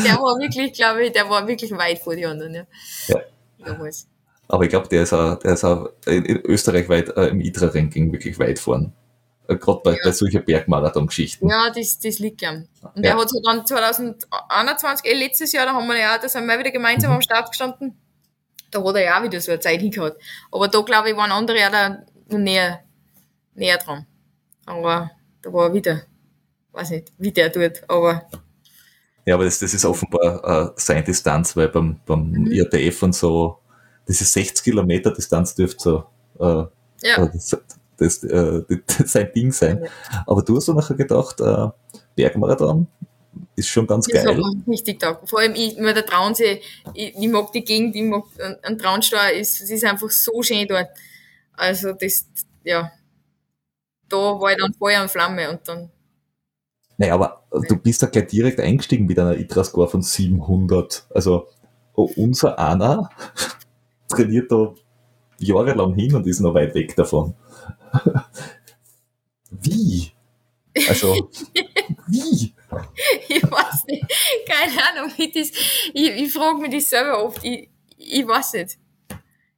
[0.05, 2.65] Der war wirklich, glaube ich, der war wirklich weit vor die anderen, ja.
[3.07, 3.19] Ja.
[3.65, 4.07] Damals.
[4.47, 8.11] Aber ich glaube, der ist auch, der ist auch in Österreich weit, äh, im ITRA-Ranking
[8.11, 8.93] wirklich weit vorn.
[9.47, 9.97] Äh, Gerade bei, Ja.
[10.05, 11.49] bei solchen Bergmarathon-Geschichten.
[11.49, 12.67] Ja, das, das liegt gern.
[12.95, 13.11] Und Ja.
[13.11, 16.57] er hat so dann 2021, eh, letztes Jahr, da haben wir ja, da sind wir
[16.59, 17.15] wieder gemeinsam Mhm.
[17.17, 17.97] am Start gestanden.
[18.71, 20.13] Da hat er ja auch wieder so eine Zeit hingehauen.
[20.51, 21.89] Aber da, glaube ich, waren andere ja da
[22.29, 22.79] noch näher,
[23.53, 24.05] näher dran.
[24.65, 26.01] Aber da war er wieder,
[26.71, 28.23] weiß nicht, wie der tut, aber
[29.25, 32.51] Ja, aber das, das ist offenbar äh, seine Distanz, weil beim, beim Mhm.
[32.51, 33.59] IATF und so,
[34.07, 36.03] diese 60 Kilometer Distanz dürfte so
[36.39, 36.65] äh,
[37.07, 37.29] ja.
[37.97, 38.61] Das, äh,
[38.97, 39.87] das sein Ding sein.
[40.25, 41.67] Aber du hast so nachher gedacht, äh,
[42.15, 42.87] Bergmarathon
[43.55, 44.37] ist schon ganz Das hat geil.
[44.37, 45.29] mir richtig taugt.
[45.29, 46.61] Vor allem, ich, mir der Traunsee,
[46.93, 50.41] ich, ich mag die Gegend, ich mag, ein, ein Traunstau ist, es ist einfach so
[50.43, 50.89] schön dort.
[51.53, 52.27] Also, das,
[52.63, 52.91] ja,
[54.09, 55.89] da war ich dann Feuer und Flamme und dann,
[56.97, 61.07] Naja, aber du bist ja gleich direkt eingestiegen mit einer ITRA-Score von 700.
[61.13, 61.47] Also
[61.95, 63.09] oh, unser Anna
[64.07, 64.73] trainiert da
[65.39, 67.35] jahrelang hin und ist noch weit weg davon.
[69.61, 70.11] Wie?
[70.87, 71.29] Also,
[72.07, 72.53] wie?
[73.27, 74.05] ich weiß nicht,
[74.49, 75.49] keine Ahnung, wie das,
[75.93, 78.77] ich, ich frage mich das selber oft, ich, ich weiß nicht.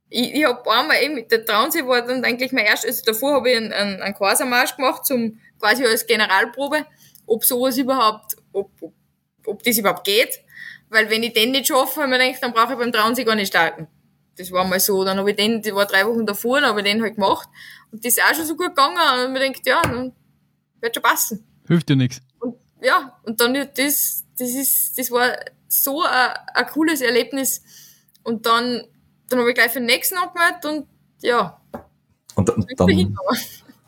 [0.09, 3.35] Ich, ich hab einmal eben mit der Traunsee war dann eigentlich mein erst, also davor
[3.35, 6.85] habe ich einen, einen, Quasermarsch gemacht, zum, quasi als Generalprobe,
[7.25, 8.93] ob sowas überhaupt, ob, ob,
[9.45, 10.41] ob das überhaupt geht,
[10.89, 13.47] weil wenn ich den nicht schaffe, habe ich dann brauche ich beim Traunsee gar nicht
[13.47, 13.87] starten.
[14.37, 16.81] Das war mal so, dann habe ich den, das war drei Wochen davor, dann habe
[16.81, 17.47] ich den halt gemacht,
[17.91, 20.11] und das ist auch schon so gut gegangen, und mir denkt, ja, dann
[20.81, 21.45] wird schon passen.
[21.67, 22.21] Hilft dir nichts.
[22.39, 25.31] Und ja, und dann das, das ist, das war
[25.67, 27.63] so ein, ein cooles Erlebnis.
[28.23, 28.83] Und dann,
[29.29, 30.87] dann habe ich gleich für den nächsten angemeldet und
[31.21, 31.59] ja,
[32.35, 33.17] Und, dann, hingegangen.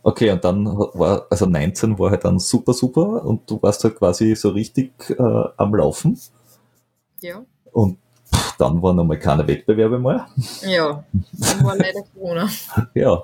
[0.03, 3.95] okay, und dann war, also 19 war halt dann super, super und du warst halt
[3.97, 6.19] quasi so richtig äh, am Laufen.
[7.21, 7.97] Ja, Und
[8.57, 10.27] dann waren nochmal keine Wettbewerbe mehr.
[10.61, 12.49] ja, dann war leider Corona.
[12.93, 13.23] Ja,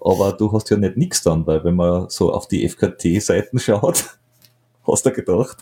[0.00, 4.04] aber du hast ja nicht nichts dann, weil wenn man so auf die FKT-Seiten schaut,
[4.86, 5.58] hast du gedacht,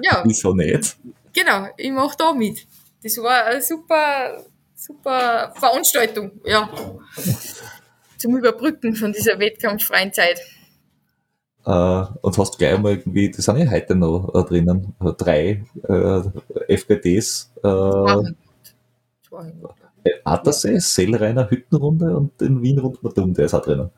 [0.00, 0.96] Ja, wieso nicht?
[1.32, 2.66] genau, ich mache da mit.
[3.02, 4.44] Das war eine super,
[4.74, 6.68] super Veranstaltung, ja.
[8.18, 10.38] Zum Überbrücken von dieser wettkampffreien Zeit.
[11.66, 11.70] Äh,
[12.22, 16.76] und hast gleich mal irgendwie, die sind ja heute noch äh, drinnen, äh, drei äh,
[16.76, 18.36] FKTs, äh, hin.
[20.24, 23.90] Attersee, Sellreiner Hüttenrunde und den Wien-Rundmatum, der ist auch drinnen.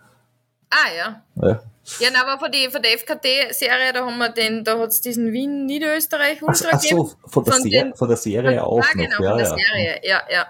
[0.70, 1.22] Ah, ja.
[1.37, 1.62] Ja.
[1.98, 5.33] Ja, nein, aber von, die, von der FKT-Serie, da haben wir den, da hat's diesen
[5.33, 8.92] Wien-Niederösterreich Ach, Ultra ach so, von der, Von den- von der Serie auch ja, noch.
[8.92, 9.57] genau, ja, von der ja.
[9.57, 10.46] Serie, ja, ja.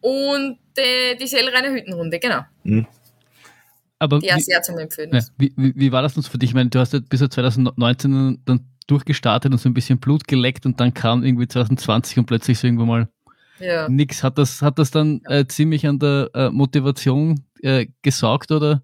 [0.00, 2.40] Und äh, die Sellreiner Hüttenrunde, genau.
[2.64, 2.86] Hm.
[3.98, 6.50] Aber der wie, sehr zum Empfehlen ja, wie, wie, wie war das uns für dich?
[6.50, 10.66] Ich meine, du hast ja bis 2019 dann durchgestartet und so ein bisschen Blut geleckt
[10.66, 13.08] und dann kam irgendwie 2020 und plötzlich so irgendwo mal
[13.58, 13.88] Ja.
[13.88, 14.22] nix.
[14.22, 18.82] Hat das, hat das dann äh, ziemlich an der äh, Motivation äh, gesaugt oder?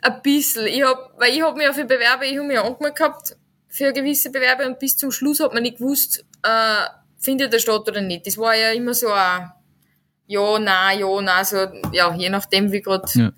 [0.00, 0.66] Ein bisschen.
[0.66, 3.36] Ich hab, weil ich hab mich auf die Bewerbe, ich hab mich angemeldet gehabt
[3.68, 6.84] für gewisse Bewerbe und bis zum Schluss hat man nicht gewusst, äh,
[7.18, 8.26] findet er statt oder nicht.
[8.26, 9.50] Das war ja immer so ein
[10.26, 11.56] Ja, nein, ja, nein, so,
[11.92, 13.32] ja, je nachdem, wie gerade Ja.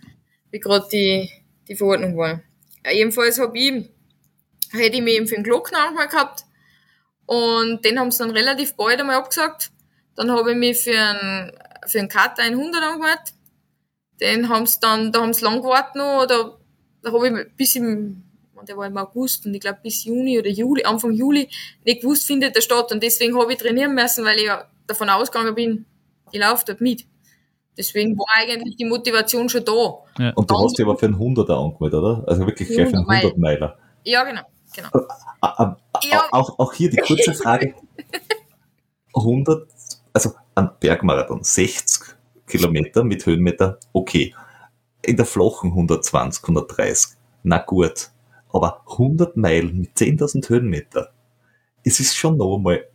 [0.51, 1.31] wie grad die,
[1.69, 2.41] die Verordnung war.
[2.85, 3.91] Ja, jedenfalls hab ich,
[4.73, 6.45] hätte ich mich eben für den Glockner angemeldet gehabt
[7.27, 9.71] und den haben sie dann relativ bald einmal abgesagt.
[10.15, 11.53] Dann habe ich mich für einen,
[11.87, 13.35] für einen Cutter 100 angemeldet.
[14.21, 16.59] Den haben sie dann, da haben sie lang gewartet noch, oder,
[17.03, 18.23] da habe ich bis im,
[18.67, 21.49] der war im August und ich glaube bis Juni oder Juli, Anfang Juli,
[21.85, 25.11] nicht gewusst, findet der statt und deswegen habe ich trainieren müssen, weil ich ja davon
[25.11, 25.85] ausgegangen bin,
[26.33, 27.07] ich laufe dort mit.
[27.77, 29.99] Deswegen war eigentlich die Motivation schon da.
[30.19, 30.33] Ja.
[30.35, 32.25] Und du hast dich aber für einen 100er angemeldet, oder?
[32.27, 33.79] Also wirklich gleich für einen 100 100 Meiler.
[34.05, 34.43] Ja, genau,
[34.75, 34.89] genau.
[35.41, 36.27] Ah, ah, Ja.
[36.33, 37.75] Auch, auch hier die kurze Frage.
[39.15, 39.69] 100,
[40.13, 44.35] also ein Bergmarathon, 60 Kilometer mit Höhenmeter, okay.
[45.03, 48.11] In der flachen 120, 130, na gut.
[48.53, 51.11] Aber 100 Meilen mit 10.000 Höhenmeter,
[51.85, 52.87] es ist schon noch einmal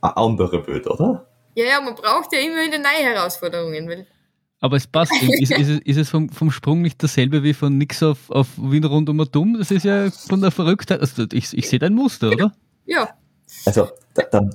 [0.00, 1.26] eine andere Welt, oder?
[1.56, 4.06] Ja, ja, man braucht ja immer wieder neue Herausforderungen, weil
[4.60, 5.12] Aber es passt.
[5.22, 8.46] ist, ist, es- ist es vom, vom Sprung nicht dasselbe wie von nix auf, auf
[8.58, 9.56] Wien rund um dumm?
[9.58, 11.00] Das ist ja von der Verrücktheit.
[11.00, 12.52] Also ich, ich sehe dein Muster, oder?
[12.84, 13.08] ja,
[13.64, 14.54] Also da- dann,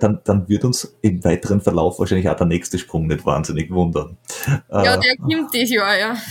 [0.00, 4.16] dann, dann wird uns im weiteren Verlauf wahrscheinlich auch der nächste Sprung nicht wahnsinnig wundern.
[4.70, 6.16] ja, Äh, der kommt dieses Jahr, ja.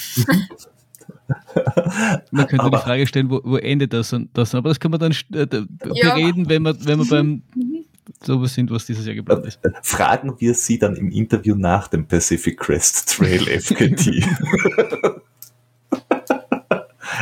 [2.32, 4.13] Man könnte Aber- die Frage stellen, wo, wo endet das?
[4.13, 4.53] Und das?
[4.56, 6.13] Aber das kann man dann äh, d- Ja.
[6.15, 7.41] bereden, wenn wir, wenn wir beim
[8.24, 9.60] sowas sind, was dieses Jahr geplant ist.
[9.82, 14.24] fragen wir sie dann im Interview nach dem Pacific Crest Trail FKT.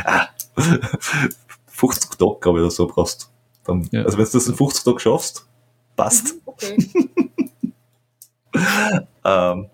[0.04, 0.28] Ah,
[1.66, 3.30] 50 Tage, glaube ich, oder so brauchst
[3.64, 4.04] dann, Ja.
[4.04, 5.46] Also wenn du das in 50 Tagen schaffst,
[5.96, 6.34] passt.
[6.44, 6.76] Okay.
[9.26, 9.66] Ähm,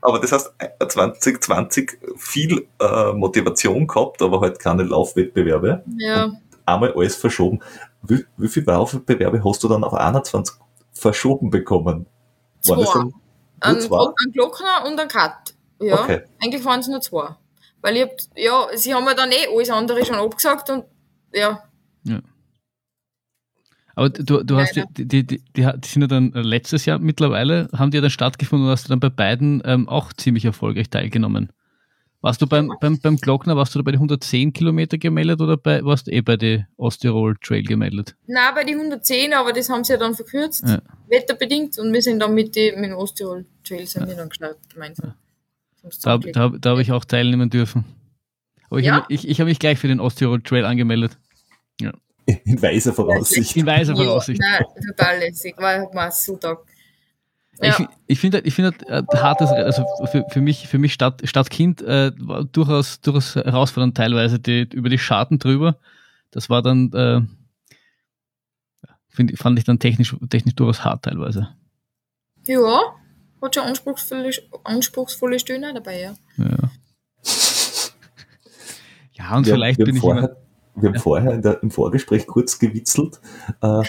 [0.00, 5.84] aber das heißt, 2020 viel äh, Motivation gehabt, aber halt keine Laufwettbewerbe.
[5.96, 6.32] Ja.
[6.68, 7.60] Einmal alles verschoben.
[8.02, 10.56] Wie, wie viele Laufwettbewerbe hast du dann auf 21
[10.92, 12.06] verschoben bekommen?
[12.66, 13.04] Waren das Zwei.
[13.60, 14.06] dann zwei?
[14.24, 15.54] ein Glockner und ein Cut.
[15.80, 16.22] Ja, Okay.
[16.40, 17.36] eigentlich waren es nur zwei.
[17.80, 20.84] Weil ich hab, ja, sie haben ja dann eh alles andere schon abgesagt und
[21.32, 21.62] ja,
[23.98, 27.68] Aber du, du hast ja, die, die, die die sind ja dann letztes Jahr mittlerweile,
[27.76, 30.88] haben die ja dann stattgefunden und hast du dann bei beiden ähm, auch ziemlich erfolgreich
[30.88, 31.50] teilgenommen.
[32.20, 35.56] Warst du beim, beim, beim Glockner, warst du da bei den 110 Kilometer gemeldet oder
[35.56, 38.16] bei, warst du eh bei der Osttirol Trail gemeldet?
[38.26, 40.82] Nein, bei die 110, aber das haben sie ja dann verkürzt, Ja.
[41.08, 44.58] wetterbedingt, und wir sind dann mit, die, mit dem Osttirol Trail sind wir dann gestartet,
[44.72, 45.14] gemeinsam.
[45.80, 47.84] Haben's Da, da, da habe ich auch teilnehmen dürfen.
[48.68, 48.96] Aber ich Ja?
[48.96, 51.16] habe ich, ich hab mich gleich für den Osttirol Trail angemeldet.
[52.26, 53.56] in weiser Voraussicht?
[53.56, 54.40] In weiser Voraussicht.
[54.42, 56.68] Ja, nein, total lässig, weil hat mir so taugt.
[57.60, 57.72] Ich, Ja.
[57.72, 61.82] fi- ich finde ich finde äh, hartes, also für, für mich, für mich Stadt, Stadtkind
[61.82, 65.76] äh, war durchaus, durchaus herausfordernd teilweise die, über die Scharten drüber.
[66.30, 67.20] Das war dann, äh,
[69.08, 71.48] find, fand ich dann technisch, technisch durchaus hart teilweise.
[72.46, 72.78] Ja,
[73.42, 74.30] hat schon anspruchsvolle,
[74.64, 76.14] anspruchsvolle Stöhner dabei, ja.
[76.36, 76.70] Ja,
[79.12, 80.38] ja und Wir- vielleicht wir bin haben ich vorher, jemand,
[80.76, 81.00] Wir haben Ja.
[81.00, 83.20] vorher in der, im Vorgespräch kurz gewitzelt,
[83.62, 83.82] äh,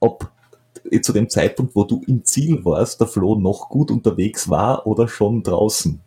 [0.00, 0.32] ob
[1.02, 5.08] zu dem Zeitpunkt, wo du im Ziel warst, der Flo noch gut unterwegs war oder
[5.08, 6.00] schon draußen.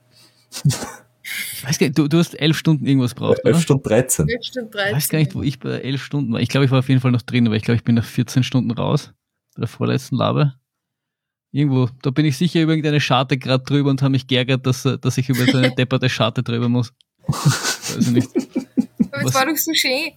[1.23, 3.51] ich weiß gar nicht, du, du hast elf Stunden irgendwas braucht, oder?
[3.51, 4.27] 11 Stunden 13.
[4.27, 4.95] Jetzt schon Ich 13.
[4.95, 6.39] weiß gar nicht, wo ich bei elf Stunden war.
[6.41, 8.05] Ich glaube, ich war auf jeden Fall noch drin, aber ich glaube, ich bin nach
[8.05, 9.11] 14 Stunden raus.
[9.55, 10.53] Bei der vorletzten Labe.
[11.53, 14.85] Irgendwo, da bin ich sicher über irgendeine Scharte gerade drüber und habe mich geärgert, dass,
[14.85, 16.93] äh, dass ich über so eine depperte Scharte drüber muss.
[17.27, 18.29] Weiß ich nicht.
[19.11, 20.11] Aber was- es war doch so schön.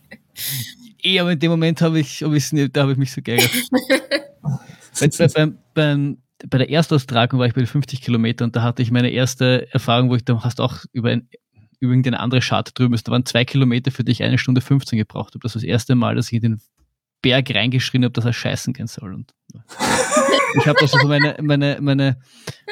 [1.03, 3.21] Eh, aber in dem Moment habe ich, hab ich's nicht, da habe ich mich so
[3.21, 3.51] geärgert.
[5.01, 6.19] bei, bei, beim,
[6.49, 9.71] bei der Erstaustragung war ich bei den 50 Kilometern und da hatte ich meine erste
[9.73, 11.29] Erfahrung, wo ich dann hast auch über, ein,
[11.81, 13.07] über irgendeine andere Scharte drüben ist.
[13.07, 15.41] Da waren zwei Kilometer, für die ich eine Stunde 15 gebraucht habe.
[15.41, 16.61] Das war das erste Mal, dass ich in den
[17.23, 19.15] Berg reingeschrien habe, dass er scheißen gehen soll.
[19.15, 19.33] Und
[20.59, 22.19] ich habe also so meine, meine, meine,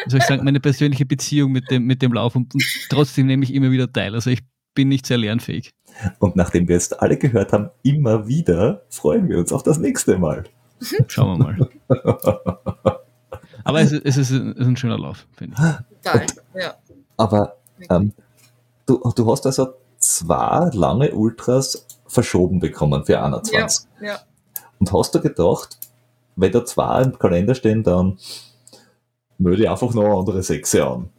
[0.06, 3.44] soll ich sagen, meine persönliche Beziehung mit dem, mit dem Lauf und, und trotzdem nehme
[3.44, 4.14] ich immer wieder teil.
[4.14, 4.40] Also ich
[4.74, 5.72] bin nicht sehr lernfähig.
[6.18, 10.18] Und nachdem wir jetzt alle gehört haben, immer wieder, freuen wir uns auf das nächste
[10.18, 10.44] Mal.
[11.06, 11.68] Schauen wir mal.
[13.64, 16.04] Aber es, ist- es ist, ein, es ist ein schöner Lauf, finde ich.
[16.10, 16.26] Total.
[16.54, 16.74] Ja.
[17.16, 17.56] Aber
[17.90, 18.12] ähm,
[18.86, 23.88] du, du hast also zwei lange Ultras verschoben bekommen für 21.
[24.00, 24.20] Ja.
[24.80, 25.78] Und hast du gedacht,
[26.34, 28.18] wenn da zwei im Kalender stehen, dann
[29.38, 31.10] melde ich einfach noch eine andere Sechse an.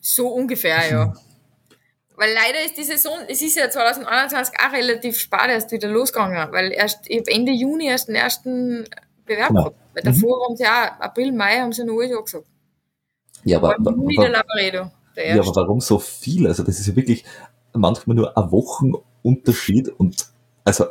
[0.00, 1.14] So ungefähr, ja.
[2.20, 6.52] Weil leider ist die Saison, es ist ja 2021 auch relativ spät erst wieder losgegangen,
[6.52, 8.84] weil erst ich Ende Juni erst den ersten
[9.24, 9.60] Bewerb Genau.
[9.62, 9.76] gehabt.
[9.94, 12.46] Weil davor haben sie auch, April, Mai haben sie noch alles angesagt.
[13.44, 16.46] Ja, aber, wa- der Lavaredo, der ja, aber warum so viel?
[16.46, 17.24] Also das ist ja wirklich
[17.72, 20.26] manchmal nur ein Wochenunterschied und
[20.64, 20.84] also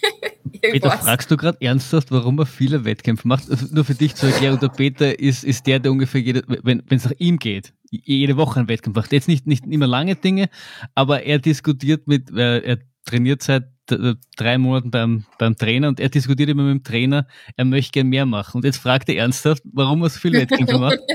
[0.62, 1.00] Peter, weiß.
[1.00, 3.50] fragst du gerade ernsthaft, warum er viele Wettkämpfe macht?
[3.50, 6.82] Also nur für dich zur Erklärung, der Peter ist, ist der, der ungefähr, jede, wenn
[6.88, 9.12] es nach ihm geht, jede Woche einen Wettkampf macht.
[9.12, 10.48] Jetzt nicht, nicht immer lange Dinge,
[10.94, 16.00] aber er diskutiert mit, äh, er trainiert seit äh, drei Monaten beim, beim Trainer und
[16.00, 17.26] er diskutiert immer mit dem Trainer,
[17.56, 18.58] er möchte gern mehr machen.
[18.58, 20.98] Und jetzt fragt er ernsthaft, warum er so viele Wettkämpfe macht.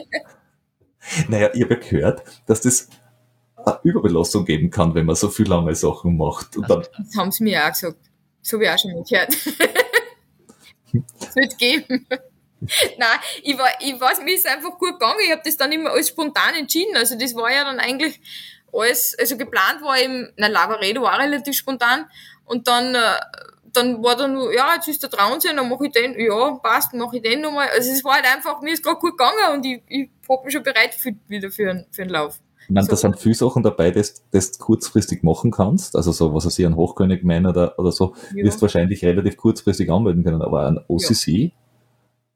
[1.27, 2.89] Naja, ich habe ja gehört, dass das
[3.63, 6.57] eine Überbelastung geben kann, wenn man so viel lange Sachen macht.
[6.57, 7.99] Und dann, Das haben sie mir auch gesagt.
[8.51, 9.35] Habe ich auch schon mal gehört.
[11.19, 12.07] Es wird geben.
[12.97, 15.19] Nein, ich, war, ich weiß, mir ist einfach gut gegangen.
[15.25, 16.95] Ich habe das dann immer alles spontan entschieden.
[16.95, 18.19] Also das war ja dann eigentlich
[18.73, 22.05] alles, also geplant war eben, na Lavaredo war relativ spontan.
[22.45, 22.99] Und dann, äh,
[23.73, 26.93] dann war dann, nur, ja, jetzt ist der Traunsinn, dann mache ich den, ja, passt,
[26.93, 27.67] mache ich den nochmal.
[27.73, 30.53] Also es war halt einfach, mir ist gerade gut gegangen und ich, ich hab mich
[30.53, 32.39] schon bereit gefühlt wieder für, einen- für einen Lauf.
[32.63, 33.01] ich meine, da So.
[33.01, 35.95] sind viele Sachen dabei, dass, dass du kurzfristig machen kannst.
[35.95, 38.43] Also so, was weiß ich, ein Hochkönig meinen oder, oder so, Ja.
[38.45, 40.41] wirst du wahrscheinlich relativ kurzfristig anmelden können.
[40.41, 41.51] Aber ein OCC,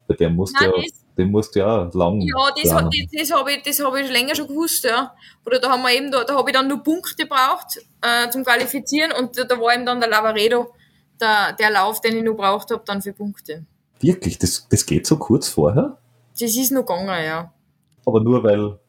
[0.10, 2.90] bei dem musst du Nein, ja, das- den musst du ja lang Ja, das, planen.
[3.12, 5.14] das, das habe ich, das hab ich länger schon gewusst, ja.
[5.46, 8.44] Oder da haben wir eben, da, da habe ich dann nur Punkte braucht äh, zum
[8.44, 10.74] Qualifizieren und da, da war eben dann der Lavaredo,
[11.22, 13.66] der, der Lauf, den ich noch braucht habe, dann für Punkte.
[14.00, 15.98] Wirklich, das, das geht so kurz vorher,
[16.40, 17.52] Das ist noch gegangen, ja.
[18.06, 18.80] aber nur weil,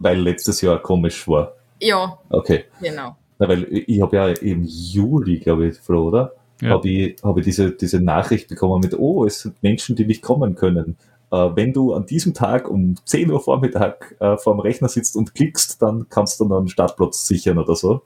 [0.00, 1.52] weil letztes Jahr komisch war.
[1.80, 2.64] Ja, Okay.
[2.80, 3.16] genau.
[3.38, 6.32] Na, weil ich habe ja im Juli, glaube ich, Flo, oder?
[6.60, 6.70] Ja.
[6.70, 10.22] Habe ich, hab ich diese, diese Nachricht bekommen mit, oh, es sind Menschen, die nicht
[10.22, 10.96] kommen können.
[11.30, 15.14] Äh, wenn du an diesem Tag um 10 Uhr Vormittag äh, vor dem Rechner sitzt
[15.16, 18.02] und klickst, dann kannst du dann einen Startplatz sichern oder so.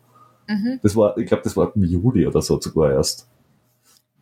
[0.49, 0.81] Mhm.
[0.83, 3.29] Das war, ich glaube, das war im Juli oder so sogar erst.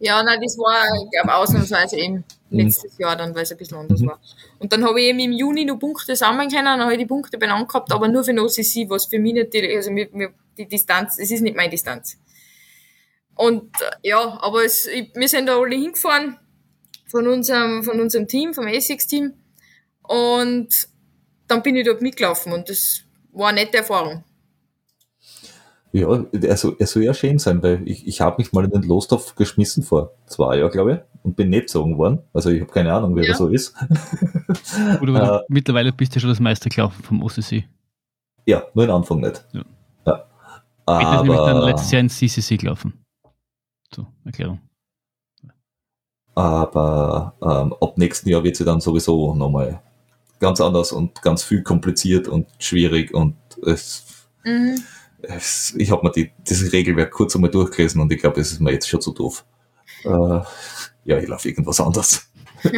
[0.03, 3.77] Ja, nein, das war, ich glaube, ausnahmsweise eben letztes Jahr dann, weil es ein bisschen
[3.79, 4.07] anders Mhm.
[4.07, 4.19] war.
[4.59, 7.07] Und dann habe ich eben im Juni noch Punkte sammeln können, dann habe ich die
[7.07, 10.31] Punkte benannt gehabt, aber nur für den OCC, was für mich natürlich, also mir, mir,
[10.57, 12.17] die Distanz, es ist nicht meine Distanz.
[13.47, 16.37] Und äh, ja, aber es, ich, wir sind da alle hingefahren
[17.07, 19.33] von unserem, von unserem Team, vom Essex-Team.
[20.03, 20.69] Und
[21.49, 23.01] dann bin ich dort mitgelaufen und das
[23.33, 24.25] war eine nette Erfahrung.
[25.93, 28.71] Ja, er soll, er soll ja schön sein, weil ich, ich habe mich mal in
[28.71, 32.21] den Losthof geschmissen vor zwei Jahren, glaube ich, und bin nicht gezogen worden.
[32.33, 33.29] Also ich habe keine Ahnung, wie Ja.
[33.29, 33.75] das so ist.
[35.03, 37.65] Oder weil Äh, du, mittlerweile bist du ja schon das Meister gelaufen vom OCC.
[38.47, 39.45] ja, nur den Anfang nicht.
[39.53, 39.63] Ja.
[40.07, 40.27] Ja.
[40.87, 43.05] Peter ist nämlich dann Aber, letztes Jahr ins CCC gelaufen.
[43.95, 44.61] So, Erklärung.
[46.35, 49.83] aber ähm, ab nächsten Jahr wird sie dann sowieso nochmal
[50.39, 54.05] ganz anders und ganz viel kompliziert und schwierig und es,
[54.45, 54.79] Mhm.
[55.23, 58.61] es, ich habe mir die, dieses Regelwerk kurz einmal durchgelesen und ich glaube, es ist
[58.61, 59.45] mir jetzt schon zu doof.
[60.05, 60.09] Äh,
[61.05, 62.27] ja, ich laufe irgendwas anderes.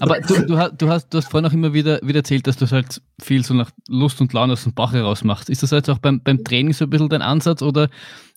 [0.00, 2.56] Aber du, du, hast, du, hast, du hast vorhin auch immer wieder, wieder erzählt, dass
[2.56, 5.48] du es halt viel so nach Lust und Laune aus dem Bach heraus machst.
[5.48, 7.88] Ist das jetzt auch beim, beim Training so ein bisschen dein Ansatz oder,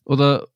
[0.06, 0.48] oder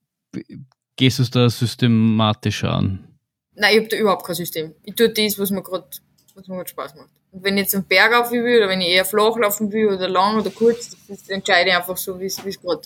[0.95, 3.07] gehst du es da systematischer an?
[3.55, 4.73] Nein, ich habe da überhaupt kein System.
[4.83, 5.87] Ich tue das, was mir gerade
[6.35, 7.09] was mir grad Spaß macht.
[7.31, 9.87] Und wenn ich jetzt einen Berg laufen will, oder wenn ich eher flach laufen will,
[9.87, 12.81] oder lang oder kurz, das entscheide ich einfach so, wie es gerade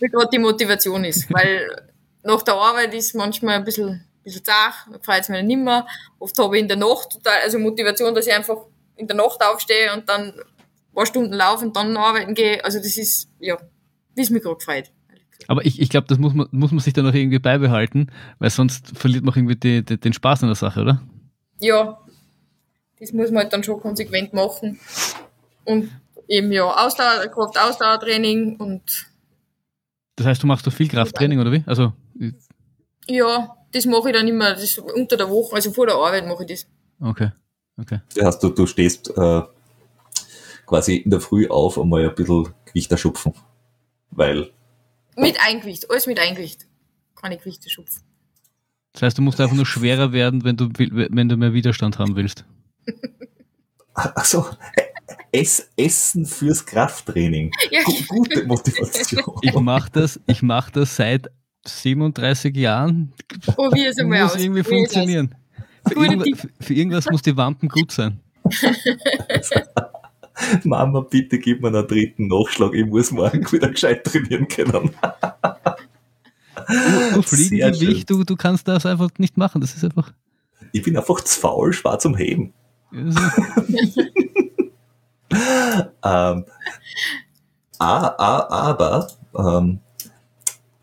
[0.00, 1.30] wie gerade die Motivation ist.
[1.32, 1.90] Weil
[2.22, 5.86] nach der Arbeit ist manchmal ein bisschen, ein bisschen dann freut es mich nicht mehr.
[6.18, 8.58] Oft habe ich in der Nacht total, also Motivation, dass ich einfach
[8.96, 12.62] in der Nacht aufstehe und dann ein paar Stunden laufe und dann arbeiten gehe.
[12.64, 13.56] Also das ist, ja,
[14.14, 14.90] wie es mich gerade freut.
[15.46, 18.50] Aber ich, ich glaube, das muss man, muss man sich dann auch irgendwie beibehalten, weil
[18.50, 21.00] sonst verliert man auch irgendwie die, die, den Spaß an der Sache, oder?
[21.60, 21.98] ja,
[22.98, 24.78] das muss man halt dann schon konsequent machen.
[25.64, 25.90] Und
[26.26, 29.06] eben ja, Ausdauer, Kraft, Ausdauertraining und
[30.16, 31.62] Das heißt, du machst doch viel Krafttraining, oder wie?
[31.66, 31.92] Also,
[33.06, 36.44] ja, das mache ich dann immer, das unter der Woche, also vor der Arbeit mache
[36.44, 36.66] ich das.
[37.00, 37.30] okay,
[37.76, 38.00] okay.
[38.14, 39.42] Das heißt, du, du stehst äh,
[40.66, 43.34] quasi in der Früh auf, um mal ein bisschen Gewicht erschupfen.
[44.10, 44.50] Weil,
[45.18, 46.66] Mit Eingewicht, alles mit Eingewicht.
[47.20, 48.02] Keine Gewichte schupfen.
[48.92, 52.16] Das heißt, du musst einfach nur schwerer werden, wenn du, wenn du mehr Widerstand haben
[52.16, 52.44] willst.
[53.94, 54.46] also
[55.32, 57.50] Ess, Essen fürs Krafttraining.
[57.70, 59.22] Ja, Gu- Gute Motivation.
[59.42, 61.28] Ich mache das, ich mach das seit
[61.66, 63.12] 37 Jahren.
[63.44, 64.40] probier es einmal muss aus.
[64.42, 65.34] irgendwie es funktionieren.
[65.86, 68.20] Für, irgendwas, für irgendwas muss die Wampen gut sein.
[70.64, 72.74] Mama, bitte gib mir einen dritten Nachschlag.
[72.74, 74.90] Ich muss morgen wieder gescheit trainieren können.
[76.66, 79.60] Du, du Sehr Fliegengewicht, du, du kannst das einfach nicht machen.
[79.60, 80.12] Das ist einfach.
[80.72, 82.52] Ich bin einfach zu faul, schwer zum Heben.
[82.92, 83.18] ist-
[85.30, 86.44] Ähm,
[87.78, 89.78] ah, ah, aber ähm,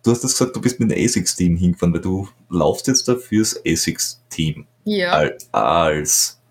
[0.04, 3.16] du hast das gesagt, du bist mit dem ASICS-Team hingefahren, weil du laufst jetzt da
[3.16, 4.68] fürs ASICS-Team.
[4.84, 5.14] Ja.
[5.14, 6.42] Als, als.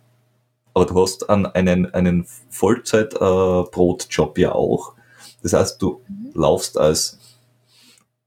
[0.74, 4.94] Aber du hast an einen, einen Vollzeit-Brotjob ja auch.
[5.42, 6.32] Das heißt, du Mhm.
[6.34, 7.18] laufst als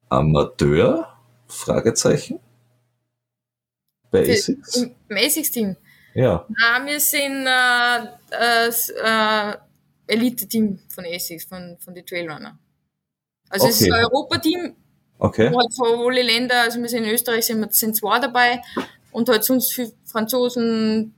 [0.10, 1.08] Amateur?
[1.48, 2.40] Fragezeichen?
[4.12, 4.76] Bei ASICS?
[4.78, 5.76] Im, ASICS-Team.
[6.14, 6.46] Ja.
[6.50, 9.54] Nein, wir sind äh, äh, das, äh,
[10.08, 12.58] Elite-Team von ASICS, von, von den Trailrunner.
[13.50, 13.94] Also es ist Okay.
[14.00, 14.76] ein Europa-Team,
[15.20, 15.52] Okay.
[15.52, 15.74] wo halt
[16.08, 18.62] alle Länder, also wir sind in Österreich, sind, sind zwei dabei
[19.12, 21.14] und halt sonst Franzosen,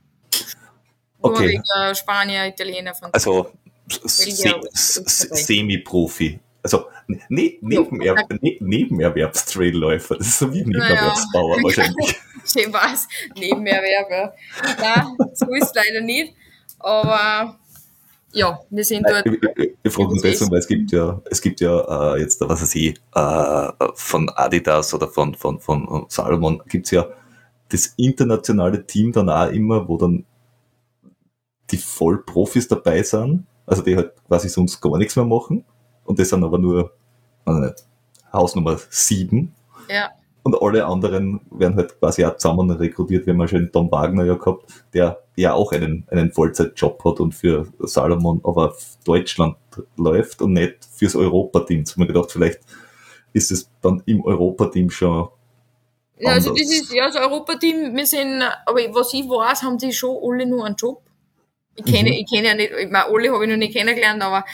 [1.22, 1.56] Okay.
[1.56, 3.12] Norweger, Spanier, Italiener, Franzosen.
[3.12, 3.52] Also.
[5.28, 6.38] Semi-Profi.
[6.62, 6.84] Also
[7.28, 8.14] ne Nebener Ja.
[8.40, 10.16] ne Nebenerwerbstrailläufer.
[10.16, 10.94] Das ist so wie ein Naja.
[10.94, 12.16] Nebenerwerbsbauer wahrscheinlich.
[12.44, 13.08] Schön war's.
[13.36, 14.32] Nebenerwerb, ja.
[14.80, 16.34] Nein, so ist leider nicht.
[16.78, 17.58] Aber
[18.32, 19.26] ja, wir sind dort.
[19.26, 22.20] Ich, ich, ich frage mich Ja, deswegen, weil es gibt ja, es gibt ja äh,
[22.20, 27.06] jetzt, was weiß ich, äh, von Adidas oder von, von, von Salomon gibt's ja
[27.70, 30.24] das internationale Team dann auch immer, wo dann
[31.70, 35.64] die Vollprofis dabei sind, also die halt quasi sonst gar nichts mehr machen.
[36.04, 36.92] Und das sind aber nur,
[37.44, 37.84] also nicht,
[38.32, 39.54] Hausnummer sieben.
[39.88, 40.10] Ja,
[40.42, 43.26] Und alle anderen werden halt quasi auch zusammen rekrutiert.
[43.26, 47.20] Wir haben ja schon Tom Wagner ja gehabt, der ja auch einen, einen Vollzeitjob hat
[47.20, 49.56] und für Salomon aber auf Deutschland
[49.96, 51.80] läuft und nicht fürs Europateam.
[51.80, 52.60] Jetzt hab ich mir gedacht, vielleicht
[53.32, 55.28] ist es dann im Europateam schon
[56.20, 57.96] ja also das ist ja das Europateam.
[57.96, 61.02] Wir sind, aber was ich weiß, haben die schon alle nur einen Job.
[61.84, 62.16] Ich kenne, Mhm.
[62.16, 64.44] ich kenne ja nicht, ich meine, alle habe ich noch nicht kennengelernt, aber,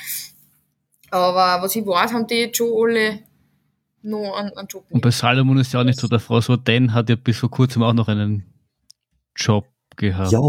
[1.10, 3.20] aber was ich weiß, haben die jetzt schon alle
[4.02, 4.84] nur einen, einen Job.
[4.90, 6.40] Und bei Salomon ist ja auch nicht so der Fall.
[6.42, 8.44] So, Dan hat ja bis vor kurzem auch noch einen
[9.34, 10.30] Job gehabt.
[10.32, 10.40] Ja,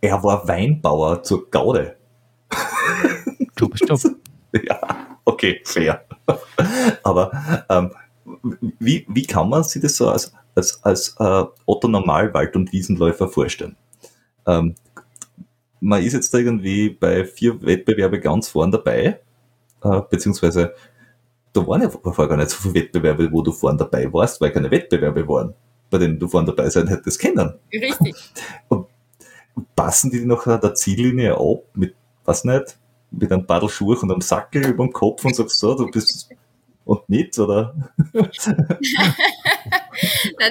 [0.00, 1.96] er war Weinbauer zur Gaude.
[3.56, 4.00] Job ist Job.
[4.66, 6.04] Ja, okay, fair.
[7.02, 7.92] Aber ähm,
[8.78, 13.28] wie, wie kann man sich das so als, als, als äh, Otto Normalwald- und Wiesenläufer
[13.28, 13.76] vorstellen?
[14.46, 14.74] Ähm,
[15.84, 19.20] man ist jetzt da irgendwie bei vier Wettbewerbe ganz vorn dabei,
[19.82, 20.74] äh, beziehungsweise
[21.52, 24.50] da waren ja vorher gar nicht so viele Wettbewerbe, wo du vorn dabei warst, weil
[24.50, 25.54] keine Wettbewerbe waren,
[25.90, 27.58] bei denen du vorn dabei sein hättest können.
[27.70, 28.16] Richtig.
[29.76, 31.94] Passen die noch an der Ziellinie ab mit,
[32.24, 32.78] was nicht,
[33.10, 36.30] mit einem Paddel Schuhe und einem Sackel über dem Kopf und sagst so, du bist
[36.86, 37.74] und nicht, oder?
[38.14, 38.32] Nein,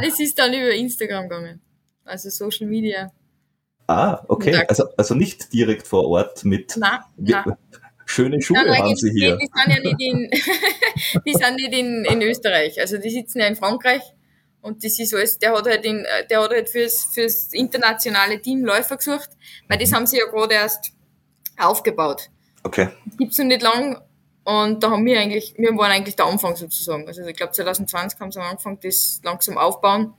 [0.03, 1.59] das ist dann über Instagram gegangen.
[2.05, 3.11] Also Social Media.
[3.87, 4.63] Ah, okay.
[4.67, 6.75] Also, also nicht direkt vor Ort mit
[7.17, 7.57] wie- nein.
[8.05, 9.37] schöne Schuhe Nein, haben nein, sie die, hier.
[9.37, 10.29] die sind ja nicht in,
[11.25, 12.79] die sind nicht in, in Österreich.
[12.79, 14.01] Also die sitzen ja in Frankreich.
[14.61, 18.63] Und das ist alles, der hat halt in, der hat halt fürs, fürs internationale Team
[18.63, 19.29] Läufer gesucht,
[19.67, 20.91] weil das haben sie ja gerade erst
[21.57, 22.29] aufgebaut.
[22.63, 22.87] Okay.
[23.17, 24.01] Gibt's noch nicht lang.
[24.45, 27.07] Und da haben wir eigentlich, wir waren eigentlich der Anfang sozusagen.
[27.07, 30.13] Also ich glaube 2020 haben sie am Anfang das langsam aufbauen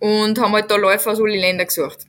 [0.00, 2.06] und haben halt da Läufer aus allen Ländern gesucht.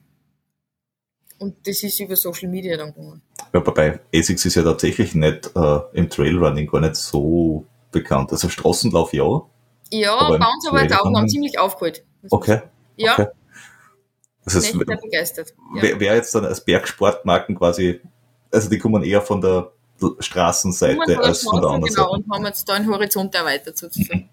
[1.39, 3.21] Und das ist über Social Media dann gegangen.
[3.53, 8.31] Ja, wobei ASICS ist ja tatsächlich nicht äh, im Trailrunning gar nicht so bekannt.
[8.31, 9.41] Also Straßenlauf ja.
[9.91, 12.03] Ja, Aber bei uns aber jetzt auch, Trailrunning- ziemlich aufgeholt.
[12.29, 12.61] Okay.
[12.97, 13.27] Ja, okay.
[14.45, 15.53] Das echt sehr begeistert.
[15.75, 15.81] Ja.
[15.81, 18.01] wer, wer jetzt dann als Bergsportmarken quasi,
[18.51, 19.71] also die kommen eher von der
[20.19, 22.23] Straßenseite als von der anderen genau, Seite.
[22.23, 24.29] und haben jetzt da einen Horizont erweitert sozusagen.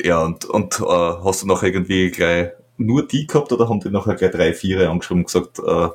[0.00, 2.52] Ja, und, und äh, hast du noch irgendwie gleich
[2.86, 5.88] nur die gehabt oder haben die nachher gleich drei, vier angeschrieben und gesagt, äh,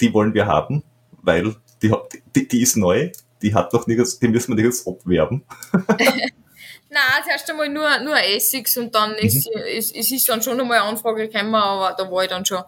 [0.00, 0.82] die wollen wir haben,
[1.22, 1.92] weil die,
[2.34, 3.10] die, die ist neu,
[3.42, 5.42] die hat noch nirgends, die müssen wir nirgends abwerben.
[6.92, 9.62] Nein, zuerst einmal nur, nur Essex und dann ist, Mhm.
[9.76, 12.62] es, es ist dann schon einmal eine Anfrage gekommen, aber da war ich dann schon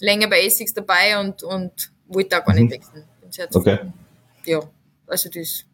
[0.00, 2.62] länger bei Essex dabei und, und wollte auch gar Mhm.
[2.64, 3.04] nicht wechseln.
[3.20, 3.78] Bin sehr Okay.
[4.44, 4.60] Ja,
[5.06, 5.64] also das,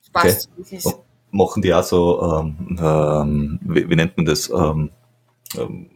[0.00, 0.50] das passt.
[0.56, 0.96] Das ist,
[1.32, 4.90] machen die auch so, ähm, ähm, wie, wie nennt man das, ähm,
[5.58, 5.90] ähm,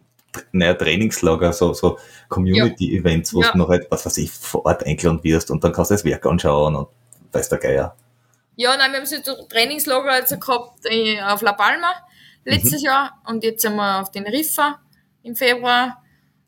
[0.52, 3.52] naja, Trainingslager, so, so Community-Events, wo Ja.
[3.52, 6.04] du noch halt, was weiß ich, vor Ort eingeladen wirst und dann kannst du das
[6.04, 6.88] Werk anschauen und
[7.32, 7.96] weiß der Geier.
[8.56, 11.92] Ja, nein, wir haben so ein Trainingslager jetzt gehabt äh, auf La Palma
[12.44, 12.86] letztes Mhm.
[12.86, 14.80] Jahr und jetzt sind wir auf den Riffa
[15.22, 16.02] im Februar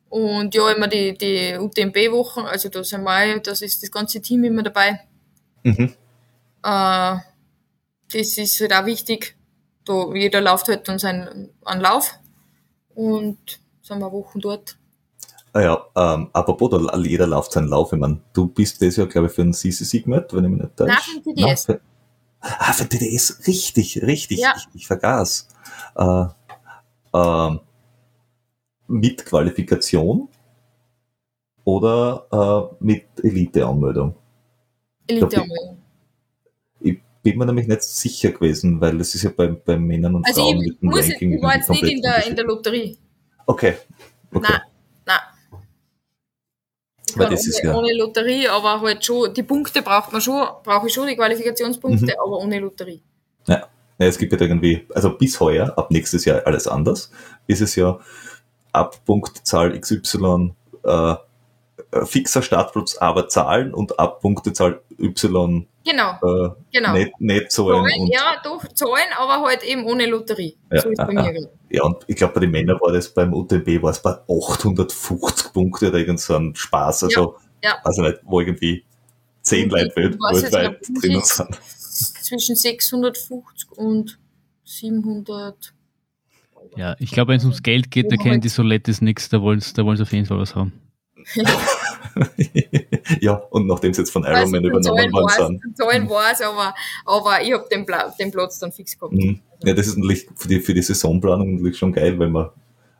[0.09, 4.43] und ja, immer die, die UTMB-Wochen, also da sind wir, das ist das ganze Team
[4.45, 5.01] immer dabei.
[5.63, 5.93] Mhm.
[6.63, 7.15] Äh,
[8.13, 9.35] das ist halt auch wichtig.
[9.83, 12.13] Da, jeder läuft halt dann seinen einen Lauf
[12.95, 14.77] und sind wir Wochen dort.
[15.53, 17.93] Ah ja, ähm, apropos, da, jeder läuft seinen Lauf.
[17.93, 20.61] Ich mein, du bist das ja, glaube ich, für einen CC Sigmet, wenn ich mich
[20.61, 20.91] nicht täusche.
[20.93, 21.67] Nein, für den TDS.
[21.67, 21.81] Nein, für,
[22.59, 24.53] ah, für den TDS, richtig, richtig, Ja.
[24.57, 25.47] ich, ich vergaß.
[25.95, 26.25] Äh,
[27.13, 27.59] ähm,
[28.87, 30.27] mit Qualifikation
[31.63, 34.15] oder äh, mit Elite-Anmeldung?
[35.07, 35.77] Elite Da- anmelden.
[37.23, 40.41] bin mir nämlich nicht sicher gewesen, weil das ist ja bei, bei Männern und Also
[40.41, 42.45] Frauen ich, mit dem muss, Ranking ich war jetzt nicht in der, in der.
[42.45, 42.97] Lotterie.
[43.47, 43.77] Okay.
[44.33, 44.47] okay.
[44.47, 44.61] Nein,
[45.05, 45.19] nein.
[47.33, 51.07] Ist ohne, ohne Lotterie, aber halt schon, die Punkte braucht man schon, brauche ich schon,
[51.07, 52.11] die Qualifikationspunkte, Mhm.
[52.23, 53.01] aber ohne Lotterie.
[53.47, 53.67] Ja.
[53.97, 57.09] ja, es gibt ja irgendwie, also bis heuer, ab nächstes Jahr alles anders,
[57.47, 57.97] ist es ja
[58.73, 61.15] ab Punktzahl XY äh,
[62.01, 66.93] äh, fixer Startplatz, aber Zahlen und ab Punktezahl Y Genau, äh, genau.
[66.93, 67.85] nicht, nicht Zahlen.
[67.85, 70.57] Zahlen, Und, ja, doch, Zahlen, aber halt eben ohne Lotterie.
[70.71, 71.33] Ja, so ist bei ja, mir.
[71.33, 71.49] genau.
[71.69, 75.53] ja, und ich glaube, bei den Männern war das beim UTB war es bei 850
[75.53, 77.77] Punkte oder irgend so ein Spaß, also, ja.
[77.83, 78.83] also nicht, wo irgendwie
[79.43, 81.57] 10 Leute weltweit drinnen ist, sind.
[82.21, 84.19] Zwischen 650 und
[84.65, 85.73] 700.
[86.75, 89.61] Ja, ich glaube, wenn es ums Geld geht, da kennen die Solettes nichts, da wollen
[89.61, 90.73] sie da wollen's auf jeden Fall was haben.
[93.21, 95.77] ja, und nachdem sie jetzt von Ironman die übernommen worden sind.
[95.77, 96.73] Zahlen war es, aber,
[97.05, 99.13] aber ich habe den, Pla den Platz dann fix gehabt.
[99.13, 99.39] Mhm.
[99.63, 102.49] Ja, das ist natürlich für die, für die Saisonplanung natürlich schon geil, wenn man,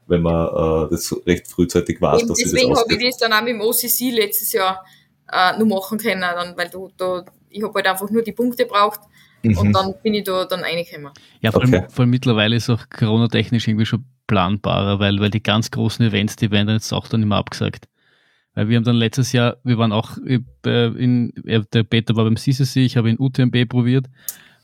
[0.08, 3.18] wenn man äh, das recht frühzeitig weiß, Eben dass sie das deswegen habe ich das
[3.18, 4.84] dann auch mit dem OCC letztes Jahr
[5.32, 8.66] äh, nur machen können, dann, weil du, da, ich habe halt einfach nur die Punkte
[8.66, 9.02] braucht
[9.44, 9.74] und Mhm.
[9.74, 11.12] dann bin ich da dann reingekommen.
[11.42, 11.86] Ja, vor, allem, Okay.
[11.90, 16.36] vor allem mittlerweile ist auch Corona-technisch irgendwie schon planbarer, weil, weil die ganz großen Events,
[16.36, 17.88] die werden dann jetzt auch dann immer abgesagt.
[18.58, 22.24] Weil wir haben dann letztes Jahr, wir waren auch äh, in, äh, der Peter war
[22.24, 24.08] beim CCC, ich habe in UTMB probiert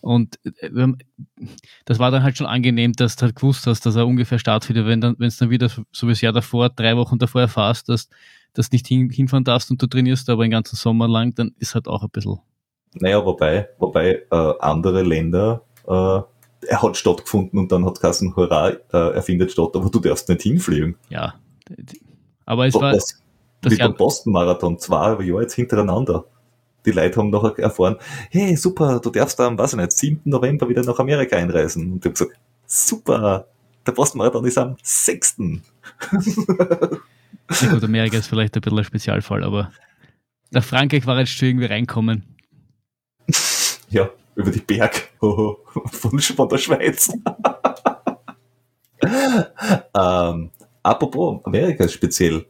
[0.01, 0.97] und äh, haben,
[1.85, 4.87] das war dann halt schon angenehm, dass du halt gewusst hast, dass er ungefähr stattfindet,
[4.87, 7.87] wenn dann, wenn es dann wieder so wie das Jahr davor, drei Wochen davor erfasst,
[7.87, 8.09] dass
[8.55, 11.75] du nicht hin, hinfahren darfst und du trainierst, aber den ganzen Sommer lang, dann ist
[11.75, 12.39] halt auch ein bisschen,
[12.95, 15.91] Naja, wobei, wobei äh, andere Länder, äh,
[16.67, 20.29] er hat stattgefunden und dann hat Kassen, hurra, äh, er findet statt, aber du darfst
[20.29, 20.95] nicht hinfliegen.
[21.09, 21.35] ja.
[22.45, 23.22] Aber es war, Was,
[23.63, 26.25] das wie beim Boston-Marathon, zwei Jahre jetzt hintereinander.
[26.85, 27.95] Die Leute haben nachher erfahren,
[28.29, 30.21] hey, super, du darfst am, weiß ich nicht, 7.
[30.25, 31.93] November wieder nach Amerika einreisen.
[31.93, 32.33] Und die haben gesagt,
[32.65, 33.47] super,
[33.85, 35.35] der Boston-Marathon ist am 6.
[37.61, 39.71] Ja gut, Amerika ist vielleicht ein bisschen ein Spezialfall, aber
[40.51, 42.23] nach Frankreich war jetzt schon irgendwie reinkommen.
[43.89, 45.57] Ja, über die Berg von,
[46.21, 47.11] von der Schweiz.
[49.95, 50.51] ähm,
[50.81, 52.45] apropos Amerika speziell.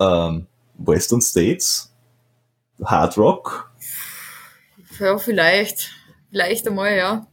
[0.00, 0.46] Ähm,
[0.78, 1.92] Western States,
[2.84, 3.70] Hard Rock,
[5.00, 5.92] Ja, vielleicht.
[6.30, 7.26] Vielleicht einmal, ja.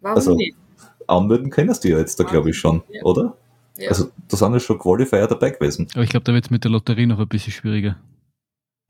[0.00, 0.56] Warum Also, nicht?
[1.06, 3.02] anmelden kennst du ja jetzt da, glaube ich, schon, Ja.
[3.02, 3.36] oder?
[3.76, 3.88] Ja.
[3.90, 5.86] Also, da sind ja schon Qualifier dabei gewesen.
[5.94, 7.96] Aber ich glaube, da wird es mit der Lotterie noch ein bisschen schwieriger.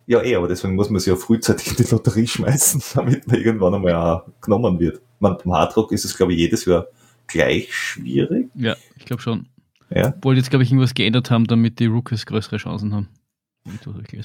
[0.06, 3.36] Ja, eh, aber deswegen muss man sich ja frühzeitig in die Lotterie schmeißen, damit man
[3.36, 5.00] irgendwann einmal auch genommen wird.
[5.20, 6.86] Man, beim Hardrock ist es, glaube ich, jedes Jahr
[7.26, 8.48] gleich schwierig.
[8.54, 9.46] Ja, ich glaube schon.
[9.90, 10.08] Ja.
[10.16, 13.08] Obwohl jetzt, glaube ich, irgendwas geändert haben, damit die Rookies größere Chancen haben.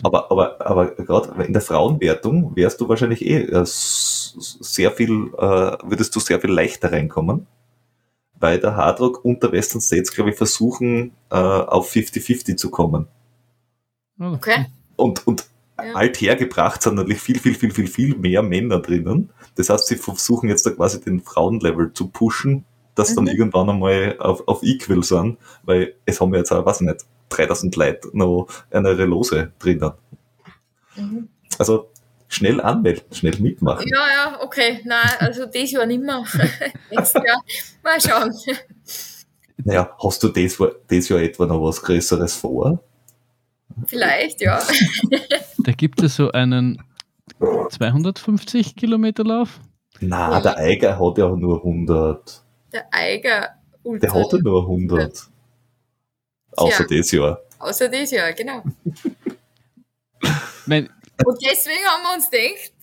[0.04, 5.78] Aber, aber, aber gerade in der Frauenwertung wärst du wahrscheinlich eh äh, sehr viel, äh,
[5.84, 7.48] würdest du sehr viel leichter reinkommen.
[8.40, 13.08] Weil der Hardrock und der Western States, glaube ich, versuchen, äh, auf 50-50 zu kommen.
[14.20, 14.66] Okay.
[14.96, 15.46] Und, und
[15.78, 15.94] Ja.
[15.96, 19.32] althergebracht sind natürlich viel, viel, viel, viel, viel mehr Männer drinnen.
[19.56, 22.66] Das heißt, sie versuchen jetzt da quasi den Frauenlevel zu pushen,
[22.96, 23.32] dass dann Mhm.
[23.32, 27.06] irgendwann einmal auf, auf Equal sind, weil es haben ja jetzt auch, weiß ich nicht,
[27.30, 29.92] 3000 Leute noch eine Lose drinnen.
[30.96, 31.30] Mhm.
[31.58, 31.90] Also
[32.28, 33.88] schnell anmelden, schnell mitmachen.
[33.88, 34.82] Ja, ja, okay.
[34.86, 36.24] Nein, also das Jahr nicht mehr.
[36.92, 37.42] Nächstes Jahr.
[37.84, 38.34] Mal schauen.
[39.58, 42.80] Naja, hast du das, das Jahr etwa noch was Größeres vor?
[43.88, 44.60] Vielleicht, ja.
[45.60, 46.82] Da gibt es so einen
[47.70, 49.60] 250 Kilometer Lauf.
[50.00, 52.43] Na, der Eiger hat ja nur 100.
[52.74, 54.08] Der Eiger Ultra.
[54.08, 55.30] Der hat ja nur 100.
[56.56, 57.42] Außer das Jahr.
[57.60, 58.64] Außer das Jahr, genau.
[60.66, 60.90] Mein,
[61.26, 62.74] Und deswegen haben wir uns gedacht,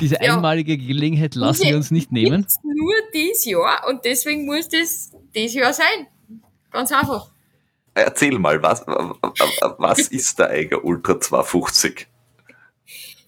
[0.00, 0.34] diese Ja.
[0.34, 2.42] einmalige Gelegenheit lassen wir uns nicht nehmen.
[2.42, 6.06] gibt's nur dieses Jahr und deswegen muss das dieses Jahr sein.
[6.70, 7.30] Ganz einfach.
[7.94, 12.06] Erzähl mal, was, was ist der Eiger Ultra 250?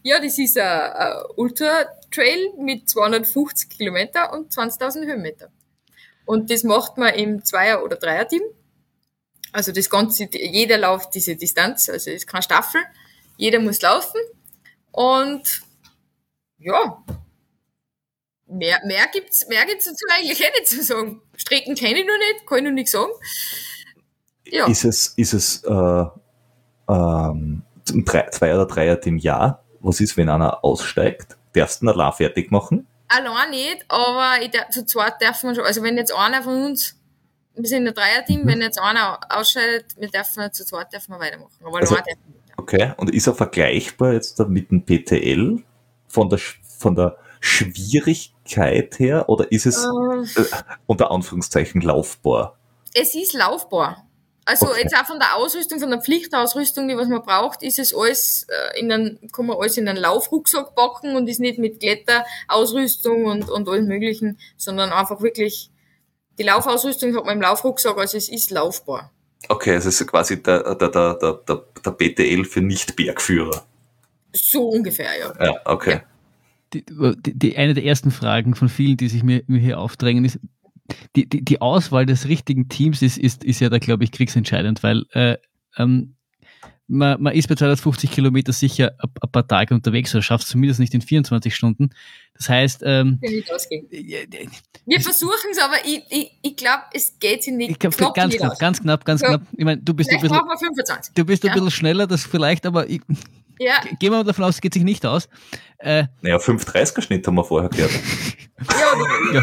[0.02, 5.48] Ja, das ist ein, ein Ultra-Trail mit 250 Kilometer und 20.000 Höhenmeter.
[6.26, 8.42] Und das macht man im Zweier- oder Dreier-Team.
[9.52, 12.80] Also das Ganze, jeder läuft diese Distanz, also es ist keine Staffel.
[13.36, 14.20] Jeder muss laufen.
[14.90, 15.62] Und
[16.58, 17.04] ja,
[18.46, 21.20] mehr, mehr gibt's, mehr gibt's dazu eigentlich eh nicht zu sagen.
[21.36, 23.12] Strecken kenne ich noch nicht, kann ich noch nicht sagen.
[24.46, 26.04] Ja, Ist es, ist es äh,
[26.88, 29.62] ähm, Drei- Zwei- oder Dreier-Team ja?
[29.80, 31.36] Was ist, wenn einer aussteigt?
[31.52, 32.86] Darfst du ihn allein fertig machen?
[33.08, 35.64] Allein nicht, aber ich dar- zu zweit dürfen wir schon.
[35.64, 36.96] Also wenn jetzt einer von uns,
[37.54, 38.46] wir sind ein Dreierteam, Mhm.
[38.48, 41.52] wenn jetzt einer ausscheidet, wir dürfen zu zweit dürfen wir weitermachen.
[41.64, 42.58] Aber Also- allein dürfen wir nicht.
[42.58, 42.92] Okay.
[42.96, 45.62] Und ist er vergleichbar jetzt mit dem PTL
[46.08, 46.38] von der,
[46.78, 50.46] von der Schwierigkeit her oder ist es Äh, äh,
[50.86, 52.56] unter Anführungszeichen laufbar?
[52.94, 54.06] es ist laufbar.
[54.46, 54.82] Also Okay.
[54.82, 58.46] jetzt auch von der Ausrüstung, von der Pflichtausrüstung, die was man braucht, ist es alles
[58.48, 63.24] äh, in einen, kann man alles in einen Laufrucksack packen und ist nicht mit Kletterausrüstung
[63.24, 65.70] und, und allem möglichen, sondern einfach wirklich
[66.38, 69.12] die Laufausrüstung hat man im Laufrucksack, also es ist laufbar.
[69.48, 73.64] Okay, es ist quasi der, der, der, der, der, der BTL für Nicht-Bergführer.
[74.34, 75.44] So ungefähr, ja.
[75.44, 76.00] Ja, okay.
[76.72, 80.24] die, die, die, eine der ersten Fragen von vielen, die sich mir, mir hier aufdrängen,
[80.24, 80.38] ist,
[81.16, 84.82] die, die, die Auswahl des richtigen Teams ist, ist, ist ja da, glaube ich, kriegsentscheidend,
[84.82, 85.36] weil äh,
[85.76, 86.16] ähm,
[86.86, 90.80] man, man ist bei 250 Kilometer sicher ein, paar Tage unterwegs oder schafft es zumindest
[90.80, 91.90] nicht in 24 Stunden.
[92.36, 93.46] Das heißt, ähm, ich
[94.84, 98.32] Wir versuchen es, aber ich, ich, ich glaube, es geht sich nicht glaube, knapp ganz
[98.32, 99.42] nicht knapp, ganz knapp, ganz knapp.
[99.52, 101.14] Ich meine, du bist ein bisschen, brauchen wir 25.
[101.14, 101.54] du bist ein Ja.
[101.54, 103.00] bisschen schneller, das vielleicht, aber ich,
[103.58, 105.28] Ja, gehen wir mal davon aus, es geht sich nicht aus.
[105.78, 107.92] Äh, Naja, 5,30er Schnitt haben wir vorher gehört.
[107.92, 109.40] ja, Ja.
[109.40, 109.42] ja.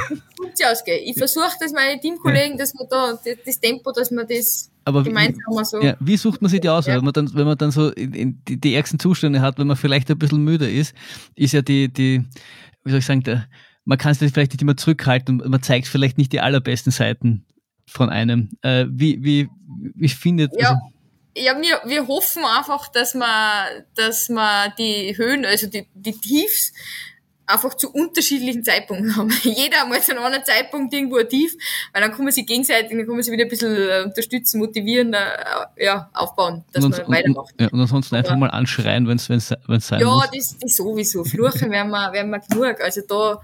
[0.55, 0.99] sich ausgehen.
[1.05, 5.09] Ich versuche, dass meine Teamkollegen, dass wir da das, Tempo, dass wir das aber wie,
[5.09, 5.81] gemeinsam mal so.
[5.81, 6.87] Ja, wie sucht man sich die aus?
[6.87, 6.95] Ja.
[6.97, 9.67] Wenn man dann, wenn man dann so in, in die, die ärgsten Zustände hat, wenn
[9.67, 10.93] man vielleicht ein bisschen müde ist,
[11.35, 12.23] ist ja die, die,
[12.83, 13.47] wie soll ich sagen, der,
[13.85, 17.45] man kann sich vielleicht nicht immer zurückhalten und man zeigt vielleicht nicht die allerbesten Seiten
[17.87, 18.49] von einem.
[18.61, 19.49] Äh, wie, wie,
[19.95, 20.69] wie findet, Ja.
[20.69, 20.81] also,
[21.35, 26.73] Ja, wir, wir hoffen einfach, dass man, dass man die Höhen, also die, die Tiefs,
[27.47, 29.29] einfach zu unterschiedlichen Zeitpunkten haben.
[29.43, 31.53] Jeder mal zu einem anderen Zeitpunkt irgendwo ein Tief,
[31.93, 34.59] weil dann kann man sich gegenseitig, dann kann man sich wieder ein bisschen äh, unterstützen,
[34.59, 37.55] motivieren, äh, ja, aufbauen, dass und, man und, und, weitermacht.
[37.59, 40.29] ja, und ansonsten einfach Aber- mal anschreien, wenn es sein Ja, muss.
[40.33, 41.23] das, das sowieso.
[41.25, 42.79] Fluchen werden wir, werden wir genug.
[42.81, 43.41] Also da,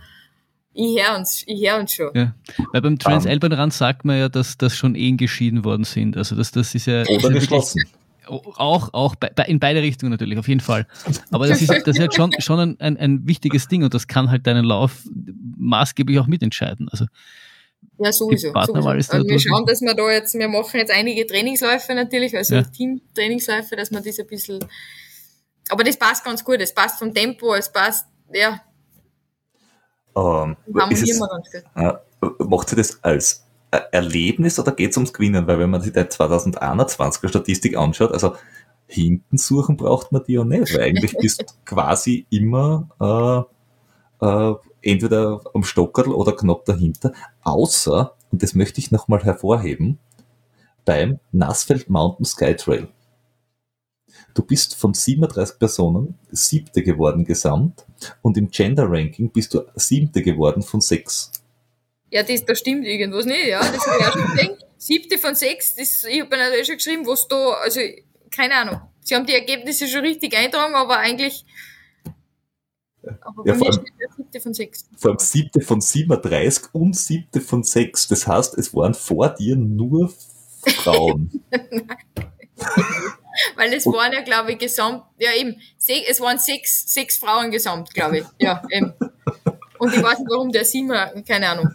[0.77, 2.11] ich höre uns, ich hör uns schon.
[2.13, 2.35] Ja.
[2.71, 2.99] Weil beim Ähm.
[2.99, 6.15] Transalpenrand sagt man ja, dass, dass schon Ehen geschieden worden sind.
[6.15, 7.81] Also das, das ist ja, Oder geschlossen.
[8.27, 10.85] Auch, auch bei, in beide Richtungen natürlich, auf jeden Fall.
[11.31, 14.07] Aber das ist, das ist halt schon, schon ein, ein, ein wichtiges Ding und das
[14.07, 15.03] kann halt deinen Lauf
[15.57, 16.89] maßgeblich auch mitentscheiden.
[16.89, 17.05] Also
[17.97, 18.51] Ja, sowieso.
[18.51, 19.17] Sowieso.
[19.17, 22.63] Und wir schauen, dass wir da jetzt, wir machen jetzt einige Trainingsläufe natürlich, also Ja.
[22.63, 24.59] Team-Trainingsläufe, dass man das ein bisschen,
[25.69, 28.61] aber das passt ganz gut, es passt vom Tempo, es passt, ja,
[30.17, 30.57] Ähm,
[30.89, 31.21] es,
[31.75, 31.93] äh,
[32.39, 35.45] macht sie das als äh, Erlebnis oder geht es ums Gewinnen?
[35.45, 38.35] Weil wenn man sich die 2021er Statistik anschaut, also
[38.87, 43.47] hinten suchen braucht man die ja nicht, weil eigentlich bist du quasi immer
[44.21, 47.13] äh, äh, entweder am Stockerl oder knapp dahinter,
[47.43, 49.99] außer, und das möchte ich nochmal hervorheben,
[50.85, 52.87] beim Nassfeld Mountain Sky Trail.
[54.33, 57.86] Du bist von 37 Personen siebte geworden gesamt
[58.21, 61.31] und im Gender Ranking bist du siebte geworden von sechs.
[62.09, 64.57] Ja, das, da stimmt irgendwas nicht, ja, das habe ich auch schon gesehen.
[64.77, 67.79] Siebte von sechs, das, ich habe natürlich schon geschrieben, was da, also,
[68.29, 68.81] keine Ahnung.
[69.01, 71.45] Sie haben die Ergebnisse schon richtig eintragen, aber eigentlich,
[73.21, 73.85] aber Ja, vor allem-
[74.15, 74.87] siebte von sechs.
[74.97, 78.07] Vor allem siebte von 37 und siebte von sechs.
[78.07, 80.13] Das heißt, es waren vor dir nur
[80.83, 81.43] Frauen.
[83.55, 87.93] Weil es waren ja, glaube ich, gesamt, ja eben, es waren sechs, sechs Frauen gesamt,
[87.93, 88.25] glaube ich.
[88.39, 88.93] Ja, eben.
[89.79, 91.71] Und ich weiß nicht, warum der Siemer, keine Ahnung.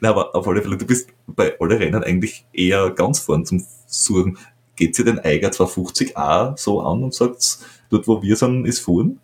[0.00, 3.64] Na, aber auf alle Fälle, du bist bei alle Rennen eigentlich eher ganz vorn zum
[3.86, 4.38] Suchen.
[4.74, 7.58] Geht sie den Eiger 250 auch so an und sagt,
[7.90, 9.20] dort wo wir sind, ist Fuhren?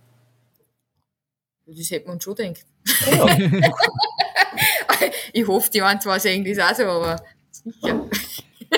[1.66, 2.64] Das hätte man schon gedacht.
[3.10, 3.26] Ja.
[5.32, 8.08] Ich hoffe, die waren zwar das auch so, aber sicher.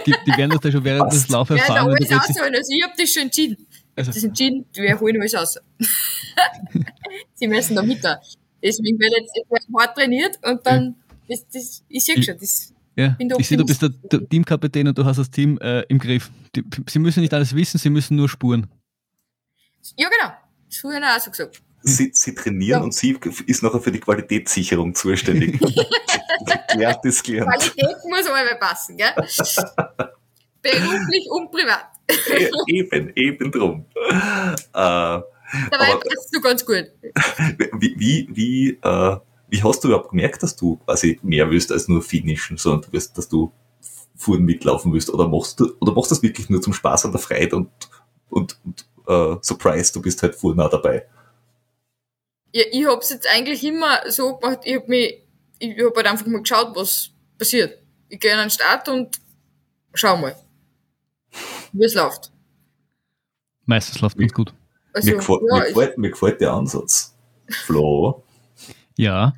[0.07, 1.87] Die, die werden das da schon während des Ja, also erfahren.
[1.89, 2.55] wenn alles ausholen.
[2.55, 3.57] Also ich habe das schon entschieden.
[3.59, 5.59] Ich Also- habe das entschieden, wir holen alles aus.
[7.35, 8.21] Sie müssen da mit da.
[8.63, 10.97] Deswegen jetzt wird hart trainiert und dann,
[11.29, 14.99] das, das, ich sehe schon, das, Ja, ich sehe, du bist der, der Teamkapitän und
[14.99, 16.31] du hast das Team äh, im Griff.
[16.57, 18.67] Die, sie müssen nicht alles wissen, sie müssen nur spuren.
[19.97, 20.33] ja genau,
[20.69, 21.63] das habe ich auch so gesagt.
[21.83, 22.85] Sie, sie trainieren Ja.
[22.85, 25.59] und sie ist nachher für die Qualitätssicherung zuständig.
[26.73, 27.51] Gelernt ist gelernt.
[27.51, 29.13] Qualität muss aber passen, gell?
[30.63, 31.87] Beruflich und privat.
[32.67, 33.85] eben, eben drum.
[34.11, 34.11] Äh,
[34.73, 35.23] Dabei
[35.71, 36.85] Aber- passt du ganz gut.
[37.79, 39.17] wie, wie, wie, äh,
[39.49, 42.89] wie hast du überhaupt gemerkt, dass du quasi mehr willst als nur finishen, sondern du
[42.93, 43.53] willst, dass du
[44.17, 45.11] Fuhren mitlaufen willst?
[45.11, 47.71] Oder machst du, oder machst du das wirklich nur zum Spaß an der Freude und,
[48.29, 51.07] und, und äh, Surprise, du bist halt Fuhren auch dabei?
[52.53, 55.23] Ja, ich hab's jetzt eigentlich immer so gemacht, ich hab mich,
[55.59, 57.79] ich hab halt einfach mal geschaut, was passiert.
[58.09, 59.21] Ich gehe an den Start und
[59.95, 60.35] schau mal,
[61.73, 62.33] wie es läuft.
[63.67, 64.55] Meistens läuft ganz gut.
[64.95, 67.15] Also, mir, gefällt, ja, mir, gefällt, mir gefällt der Ansatz.
[67.51, 68.25] Flo,
[68.97, 69.35] Ja,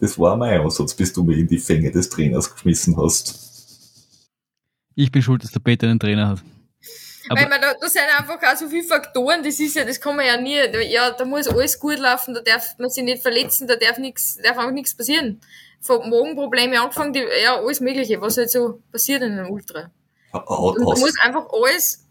[0.00, 4.28] das war mein Ansatz, bis du mich in die Fänge des Trainers geschmissen hast.
[4.94, 6.42] ich bin schuld, dass der Peter einen Trainer hat.
[7.28, 10.16] Weil man, da, da sind einfach auch so viele Faktoren, das ist ja, das kann
[10.16, 10.58] man ja nie,
[10.90, 14.38] ja, da muss alles gut laufen, da darf man sich nicht verletzen, da darf nichts,
[14.42, 15.40] darf einfach nichts passieren.
[15.80, 19.90] Von Magenprobleme angefangen, die, ja, alles Mögliche, was halt so passiert in einem Ultra.
[20.32, 22.06] Und da muss einfach alles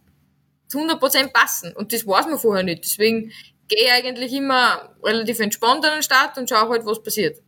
[0.68, 1.74] zu 100% passen.
[1.74, 2.84] Und das weiß man vorher nicht.
[2.84, 3.32] Deswegen
[3.68, 7.41] gehe ich eigentlich immer relativ entspannt an den Start und schaue halt, was passiert.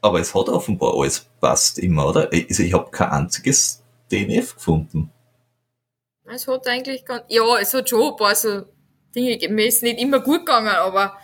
[0.00, 2.30] Aber es hat offenbar alles passt immer, oder?
[2.30, 3.82] Also ich habe kein einziges
[4.12, 5.10] DNF gefunden.
[6.26, 8.62] Es hat eigentlich ganz, ja, es hat schon ein paar so
[9.14, 9.54] Dinge gegeben.
[9.54, 11.16] Mir ist nicht immer gut gegangen, aber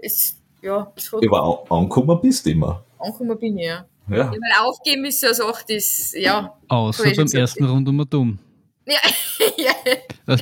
[0.00, 1.22] es, ja, es hat.
[1.26, 2.84] Aber angekommen bist du immer.
[2.98, 3.84] Angekommen bin ich, ja.
[4.08, 4.16] Ja.
[4.16, 6.56] ja weil aufgeben ist so eine Sache, das, ja.
[6.68, 8.38] Außer beim ersten Rundum
[8.86, 8.96] Ja,
[9.56, 9.72] ja.
[10.24, 10.40] Das,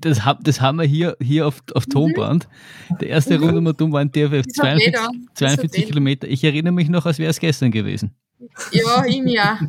[0.00, 2.48] das, das haben wir hier, hier auf, auf Tonband.
[3.00, 3.50] Der erste mhm.
[3.50, 4.94] Rundum war ein DFF, 42,
[5.34, 6.26] 42 Kilometer.
[6.26, 8.14] Ich erinnere mich noch, als wäre es gestern gewesen.
[8.72, 9.60] Ja, ihm ja.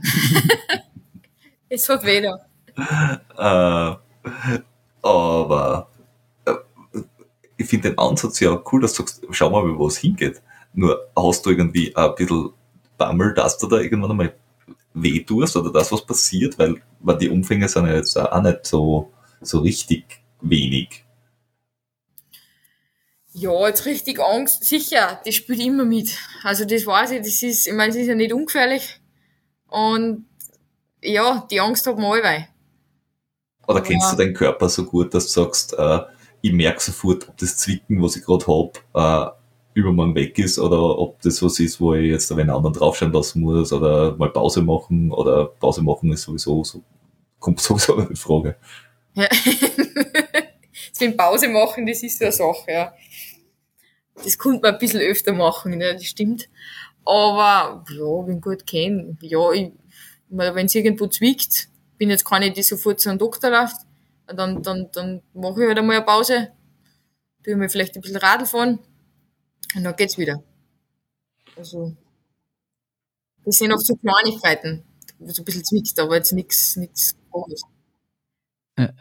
[1.69, 2.44] es hat weder.
[2.77, 3.95] Äh,
[5.01, 5.89] aber
[6.45, 6.53] äh,
[7.57, 10.41] ich finde den Ansatz ja cool, dass du sagst, schau mal, wo es hingeht.
[10.73, 12.51] Nur hast du irgendwie ein bisschen
[12.97, 14.35] Bammel, dass du da irgendwann einmal
[14.93, 18.65] weh tust oder das, was passiert, weil, weil die Umfänge sind ja jetzt auch nicht
[18.65, 19.11] so,
[19.41, 20.05] so richtig
[20.41, 21.03] wenig.
[23.33, 26.17] Ja, jetzt richtig Angst, sicher, das spielt immer mit.
[26.43, 29.01] Also das weiß ich, das ist, ich meine, das ist ja nicht ungefährlich.
[29.67, 30.25] Und
[31.01, 32.47] ja, die Angst hat man allweil.
[33.67, 35.99] Oder kennst du deinen Körper so gut, dass du sagst, äh,
[36.41, 40.97] ich merke sofort, ob das Zwicken, was ich gerade habe, äh, übermorgen weg ist oder
[40.97, 44.61] ob das was ist, wo ich jetzt einen anderen draufschauen lassen muss oder mal Pause
[44.61, 46.81] machen oder Pause machen ist sowieso so,
[47.39, 48.55] kommt sowieso eine Frage.
[49.15, 49.27] Ja.
[50.99, 52.93] das Pause machen, das ist so eine Sache, ja.
[54.23, 56.47] Das könnte man ein bisschen öfter machen, ne, das stimmt.
[57.03, 59.71] Aber, ja, wenn gut kennen, ja, ich,
[60.29, 63.77] wenn es irgendwo zwickt, bin jetzt keine, die sofort zu einem Doktor läuft,
[64.27, 66.51] dann, dann, dann mache ich halt einmal eine Pause,
[67.43, 68.79] tue mir vielleicht ein bisschen Radl fahren
[69.75, 70.43] und dann geht's wieder.
[71.55, 71.95] Also,
[73.45, 74.83] das sind oft so Kleinigkeiten,
[75.19, 77.63] wo es ein bisschen zwickt, aber jetzt nichts, nichts Großes.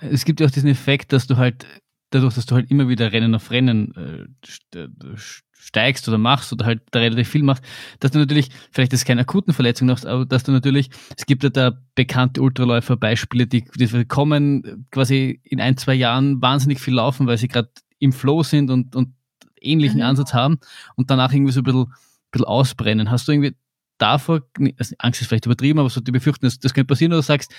[0.01, 1.67] Es gibt ja auch diesen Effekt, dass du halt,
[2.15, 5.17] dadurch, dass du halt immer wieder Rennen auf Rennen äh,
[5.65, 7.65] steigst oder machst oder halt da relativ viel machst,
[8.01, 11.43] dass du natürlich, vielleicht ist keine akuten Verletzung hast, aber dass du natürlich, es gibt
[11.43, 17.27] ja da bekannte Ultraläufer-Beispiele, die, die kommen quasi in ein, zwei Jahren wahnsinnig viel laufen,
[17.27, 19.15] weil sie gerade im Flow sind und, und
[19.61, 20.07] ähnlichen mhm.
[20.07, 20.59] Ansatz haben
[20.97, 21.95] und danach irgendwie so ein bisschen, ein
[22.31, 23.11] bisschen ausbrennen.
[23.11, 23.57] Hast du irgendwie
[23.99, 24.43] davor,
[24.79, 27.55] also Angst ist vielleicht übertrieben, aber so die Befürchtung, das, das könnte passieren oder sagst,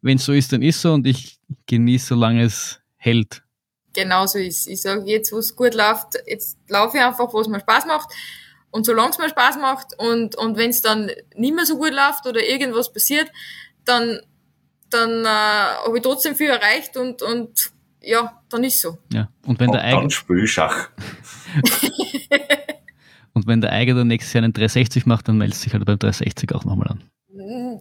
[0.00, 3.42] wenn es so ist, dann ist so und ich genieße, solange es hält.
[3.98, 4.68] Genau so ist.
[4.68, 7.84] Ich sage, jetzt, wo es gut läuft, jetzt laufe ich einfach, wo es mir Spaß
[7.86, 8.08] macht.
[8.70, 11.92] Und solange es mir Spaß macht und, und wenn es dann nicht mehr so gut
[11.92, 13.28] läuft oder irgendwas passiert,
[13.84, 14.20] dann,
[14.88, 15.28] dann äh,
[15.84, 18.98] habe ich trotzdem viel erreicht und, und ja, dann ist so.
[19.12, 20.00] Ja, und wenn und der Eiger.
[20.02, 20.90] Dann spiel Schach.
[23.34, 25.98] und wenn der Eiger dann nächstes Jahr einen 360 macht, dann meldet sich halt beim
[25.98, 27.02] 360 auch nochmal an.
[27.32, 27.80] Mm,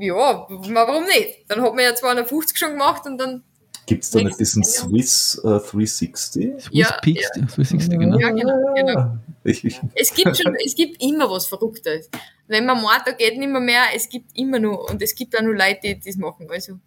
[0.00, 1.46] ja, warum nicht?
[1.48, 3.44] Dann hat man ja 250 schon gemacht und dann.
[3.88, 6.60] Gibt es da nicht diesen Swiss äh, 360?
[6.60, 7.42] Swiss ja, Peaks ja.
[7.46, 8.18] 360, genau.
[8.18, 8.74] Ja, genau.
[8.74, 9.16] genau.
[9.44, 9.80] Ich, ich.
[9.94, 12.10] Es, gibt schon, es gibt immer was Verrücktes.
[12.48, 15.34] Wenn man meint, da geht nicht mehr, mehr, es gibt immer nur, und es gibt
[15.38, 16.46] auch nur Leute, die das machen.
[16.50, 16.78] Also.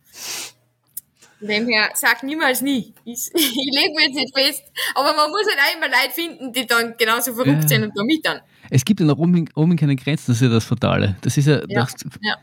[1.39, 2.93] Von dem her, sag niemals nie.
[3.03, 4.63] Ich, ich lege mir jetzt nicht fest.
[4.93, 7.67] Aber man muss halt auch immer Leute finden, die dann genauso verrückt ja.
[7.67, 8.41] sind und da mit dann.
[8.69, 11.15] Es gibt ja noch oben, oben keine Grenzen, das ist ja das Fatale.
[11.21, 11.63] Das ist ja.
[11.67, 11.87] Ja.
[11.87, 12.37] Das, ja.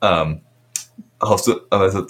[0.00, 0.40] Ähm,
[1.20, 2.06] hast du, also,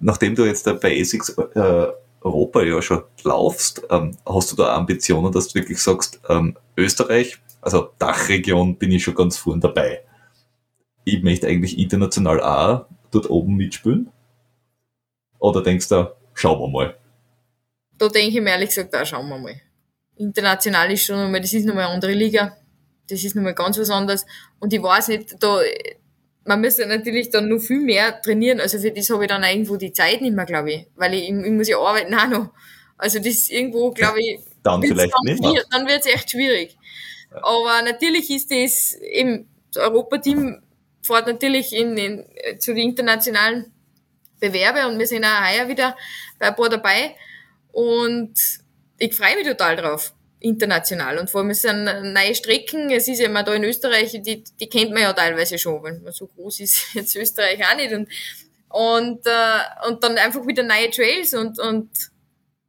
[0.00, 1.86] nachdem du jetzt bei ASICS äh,
[2.20, 7.38] Europa ja schon laufst, ähm, hast du da Ambitionen, dass du wirklich sagst, ähm, Österreich,
[7.60, 10.04] also Dachregion, bin ich schon ganz vorn dabei.
[11.04, 14.10] Ich möchte eigentlich international auch dort oben mitspielen?
[15.38, 16.96] Oder denkst du, schauen wir mal?
[17.98, 19.60] Da denke ich mir ehrlich gesagt auch, schauen wir mal.
[20.16, 22.56] International ist schon nochmal, das ist nochmal eine andere Liga.
[23.08, 24.24] Das ist nochmal ganz was anderes.
[24.58, 25.60] Und ich weiß nicht, da,
[26.44, 28.60] man müsste natürlich dann noch viel mehr trainieren.
[28.60, 30.86] Also für das habe ich dann irgendwo die Zeit nicht mehr, glaube ich.
[30.96, 32.50] Weil ich, ich muss ja arbeiten auch noch.
[32.96, 35.64] Also das ist irgendwo, glaube ich, dann vielleicht dann nicht mehr.
[35.70, 36.76] Dann wird es echt schwierig.
[37.30, 40.62] Aber natürlich ist das eben, das Europateam
[41.02, 42.24] fährt natürlich in, in,
[42.58, 43.72] zu den internationalen
[44.38, 45.96] Bewerbe und wir sind auch heuer wieder
[46.38, 47.14] bei ein paar dabei.
[47.72, 48.34] Und
[48.98, 50.12] ich freue mich total drauf,
[50.42, 51.18] international.
[51.18, 52.90] Und vor allem es sind neue Strecken.
[52.90, 56.00] Es ist ja immer da in Österreich, die, die kennt man ja teilweise schon, weil
[56.00, 57.92] man so groß ist jetzt Österreich auch nicht.
[57.92, 58.08] Und,
[58.68, 61.90] und, äh, und dann einfach wieder neue Trails und, und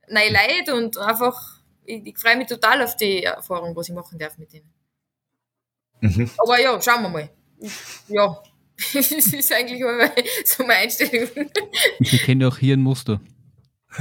[0.09, 4.19] neue Leute und einfach, ich, ich freue mich total auf die Erfahrung, was ich machen
[4.19, 4.71] darf mit denen.
[6.01, 6.30] Mhm.
[6.38, 7.30] Aber ja, schauen wir mal
[8.07, 8.41] ja,
[8.93, 10.11] das ist eigentlich aber
[10.45, 11.30] so meine Einstellung.
[11.99, 13.21] Ich erkenne auch hier ein Muster.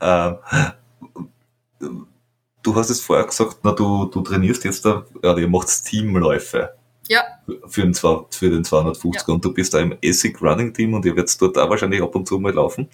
[0.00, 0.36] ähm,
[1.80, 6.74] du hast es vorher gesagt, na, du, du trainierst jetzt da, ja, ihr macht Teamläufe.
[7.08, 7.22] Ja.
[7.66, 9.34] Für den, für den 250er ja.
[9.34, 12.14] und du bist da im Essig Running Team und ihr werdet dort auch wahrscheinlich ab
[12.14, 12.88] und zu mal laufen,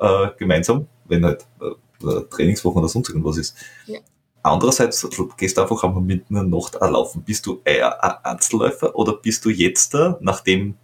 [0.00, 3.56] äh, gemeinsam, wenn halt äh, Trainingswochen oder sonst irgendwas ist.
[3.86, 4.00] Ja.
[4.42, 7.22] Andererseits, du gehst einfach einmal mitten in der Nacht laufen.
[7.22, 10.74] Bist du eher ein Einzelläufer oder bist du jetzt da, nachdem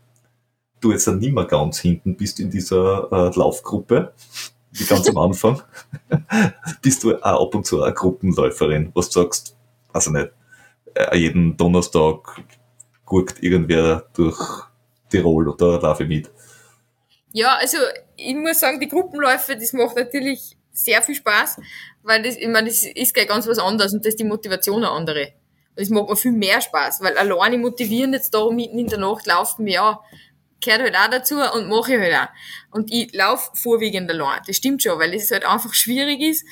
[0.80, 4.12] du jetzt dann nicht mehr ganz hinten bist in dieser äh, Laufgruppe,
[4.86, 5.62] ganz am Anfang,
[6.82, 9.56] bist du auch ab und zu eine Gruppenläuferin, was du sagst,
[9.92, 10.30] also nicht,
[10.94, 12.42] äh, jeden Donnerstag
[13.04, 14.38] guckt irgendwer durch
[15.10, 16.30] Tirol oder laufe ich mit.
[17.32, 17.78] Ja, also
[18.16, 21.60] ich muss sagen, die Gruppenläufe, das macht natürlich sehr viel Spaß,
[22.02, 24.84] weil das, ich meine, das ist gleich ganz was anderes und das ist die Motivation
[24.84, 25.32] eine andere.
[25.76, 29.26] Das macht mir viel mehr Spaß, weil alleine motivieren jetzt da mitten in der Nacht
[29.26, 30.00] laufen ja,
[30.60, 32.76] gehört halt auch dazu und mache ich halt auch.
[32.76, 34.40] Und ich laufe vorwiegend allein.
[34.46, 36.44] Das stimmt schon, weil es halt einfach schwierig ist.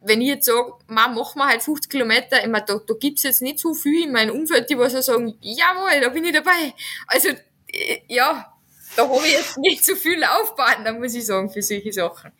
[0.00, 3.24] Wenn ich jetzt sage, man, machen wir halt 50 Kilometer, ich meine, da, da gibt's
[3.24, 6.32] jetzt nicht so viel in meinem Umfeld, die was so sagen, jawohl, da bin ich
[6.32, 6.74] dabei.
[7.08, 8.52] Also, äh, ja,
[8.96, 12.32] da habe ich jetzt nicht so viel Laufbahn, da muss ich sagen, für solche Sachen.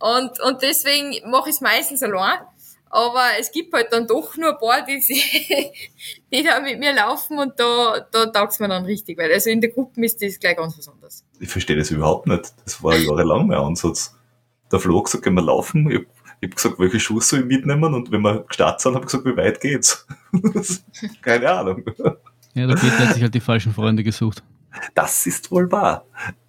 [0.00, 2.40] Und, und deswegen mache ich es meistens allein.
[2.94, 5.00] Aber es gibt halt dann doch nur ein paar, die,
[6.32, 9.16] die da mit mir laufen und da, da taugt mir dann richtig.
[9.16, 11.24] Weil also in der Gruppe ist das gleich ganz was anderes.
[11.40, 12.52] Ich verstehe das überhaupt nicht.
[12.66, 14.14] Das war jahrelang mein Ansatz.
[14.70, 15.90] Der Flo hat gesagt, gehen wir laufen.
[15.90, 17.94] Ich, ich habe gesagt, welche Schuhe soll ich mitnehmen?
[17.94, 20.06] Und wenn wir gestartet sind, habe ich gesagt, wie weit geht's?
[21.22, 21.84] Keine Ahnung.
[22.52, 24.42] Ja, der Peter hat sich halt die falschen Freunde gesucht.
[24.94, 26.04] Das ist wohl wahr.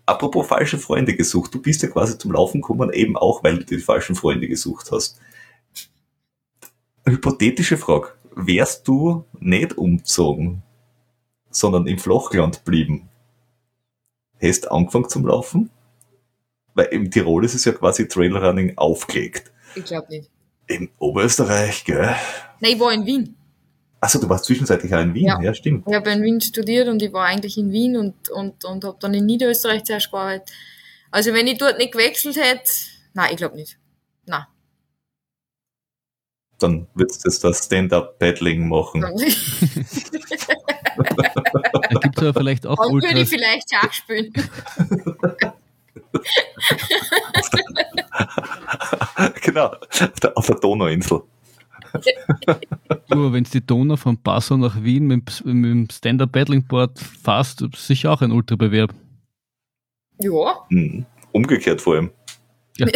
[0.06, 1.54] Apropos falsche Freunde gesucht.
[1.54, 4.92] Du bist ja quasi zum Laufen gekommen, eben auch, weil du die falschen Freunde gesucht
[4.92, 5.22] hast
[7.06, 8.10] hypothetische Frage.
[8.36, 10.64] Wärst du nicht umgezogen,
[11.50, 13.10] sondern im Flachland blieben,
[14.42, 15.70] hast du angefangen zum Laufen?
[16.74, 19.52] Weil im Tirol ist es ja quasi Trailrunning aufgelegt.
[19.76, 20.30] Ich glaube nicht.
[20.68, 22.16] In Oberösterreich, gell?
[22.60, 23.36] Nein, ich war in Wien.
[24.00, 25.86] Achso, du warst zwischenzeitlich auch in Wien, ja, ja stimmt.
[25.88, 28.98] Ich habe in Wien studiert und ich war eigentlich in Wien und, und, und habe
[29.00, 30.52] dann in Niederösterreich zuerst gearbeitet.
[31.12, 32.70] Also wenn ich dort nicht gewechselt hätte,
[33.14, 33.78] nein, ich glaube nicht.
[34.26, 34.46] Nein
[36.64, 39.02] dann würdest du jetzt das Stand-Up-Paddling machen.
[39.02, 39.10] da
[42.00, 44.34] gibt es aber vielleicht auch Dann würde ich vielleicht Schach spielen.
[49.42, 51.22] genau, auf der, auf der Donauinsel.
[53.10, 58.22] Wenn du die Donau von Passau nach Wien mit, mit dem Stand-Up-Paddling-Board fährst, sicher auch
[58.22, 58.92] ein Ultrabewerb.
[60.20, 60.66] Ja.
[60.70, 61.06] Hm.
[61.32, 62.12] Umgekehrt vor allem.
[62.78, 62.88] Ja.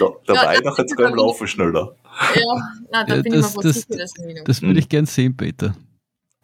[0.00, 1.94] da, dabei ja, noch jetzt beim Laufen schneller.
[2.34, 2.42] Ja,
[2.90, 4.12] nein, da ja, bin das, ich mal das, das,
[4.44, 5.76] das würde ich gern sehen, Peter.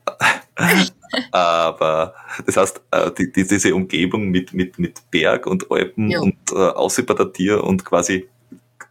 [1.30, 2.14] Aber
[2.46, 6.20] das heißt, äh, die, die, diese Umgebung mit, mit, mit Berg und Alpen ja.
[6.20, 8.28] und äh, außer bei der Tier und quasi,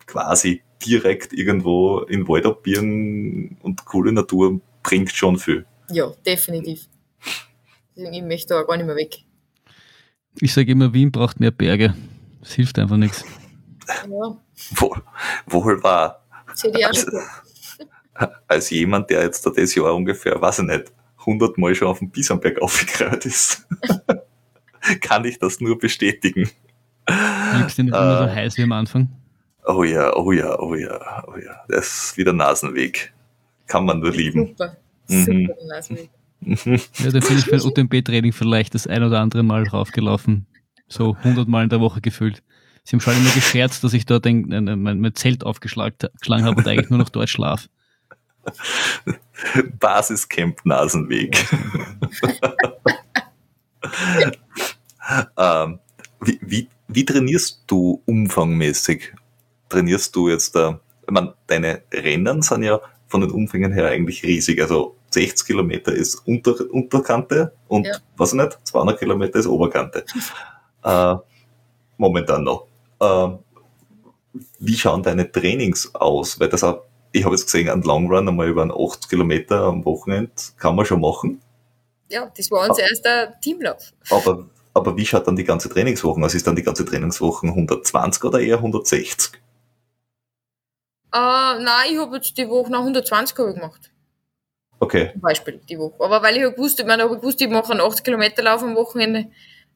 [0.05, 5.65] quasi direkt irgendwo in Wald abbiegen und coole Natur bringt schon viel.
[5.89, 6.87] Ja, definitiv.
[7.95, 9.19] Ich möchte da gar nicht mehr weg.
[10.39, 11.93] Ich sage immer, Wien braucht mehr Berge.
[12.41, 13.23] Es hilft einfach nichts.
[13.87, 14.37] Ja.
[14.71, 15.01] Wohl,
[15.47, 16.23] wohl wahr.
[16.47, 17.07] Als,
[18.47, 22.09] als jemand, der jetzt das Jahr ungefähr, weiß ich nicht, 100 Mal schon auf dem
[22.09, 23.67] Biesenberg aufgekreuzt ist,
[25.01, 26.49] kann ich das nur bestätigen.
[27.57, 29.09] Liegst du nicht immer so äh, heiß wie am Anfang?
[29.65, 31.63] Oh ja, oh ja, oh ja, oh ja.
[31.67, 33.13] Das ist wieder Nasenweg.
[33.67, 34.47] Kann man nur lieben.
[34.47, 34.77] Super,
[35.07, 35.23] mhm.
[35.47, 36.09] super Nasenweg.
[36.41, 40.47] Ja, da bin ich beim UTMB-Training vielleicht das ein oder andere Mal raufgelaufen.
[40.87, 42.41] So 100 Mal in der Woche gefühlt.
[42.83, 46.09] Sie haben schon immer gescherzt, dass ich dort ein, ein, mein, mein Zelt aufgeschlagen
[46.45, 47.69] habe und eigentlich nur noch dort schlaf.
[49.79, 51.37] Basiscamp Nasenweg.
[55.37, 55.79] ähm,
[56.21, 59.13] wie, wie, wie, trainierst du umfangmäßig?
[59.69, 64.23] Trainierst du jetzt da, ich meine, deine Rennen sind ja von den Umfängen her eigentlich
[64.23, 64.59] riesig.
[64.59, 67.97] Also 60 Kilometer ist Unter Unterkante und, ja.
[68.17, 70.05] weiß ich nicht, 200 Kilometer ist Oberkante.
[70.83, 71.15] äh,
[71.97, 72.67] momentan noch.
[72.99, 73.29] Äh,
[74.59, 76.39] wie schauen deine Trainings aus?
[76.39, 79.63] Weil das auch, ich habe jetzt gesehen, ein Long Run einmal über einen 8 Kilometer
[79.63, 81.41] am Wochenende kann man schon machen.
[82.09, 83.91] Ja, das war unser erster Teamlauf.
[84.09, 86.33] Aber, aber wie schaut dann die ganze Trainingswoche aus?
[86.33, 89.33] Ist dann die ganze Trainingswoche 120 oder eher 160?
[91.13, 93.91] Äh, nein, ich habe jetzt die Woche nach 120 gemacht.
[94.81, 95.11] Okay.
[95.11, 96.03] Zum Beispiel die Woche.
[96.03, 98.63] Aber weil ich halt wusste, ich meine, ich gewusst, ich mache einen 80 Kilometer Lauf
[98.63, 99.27] am Wochenende.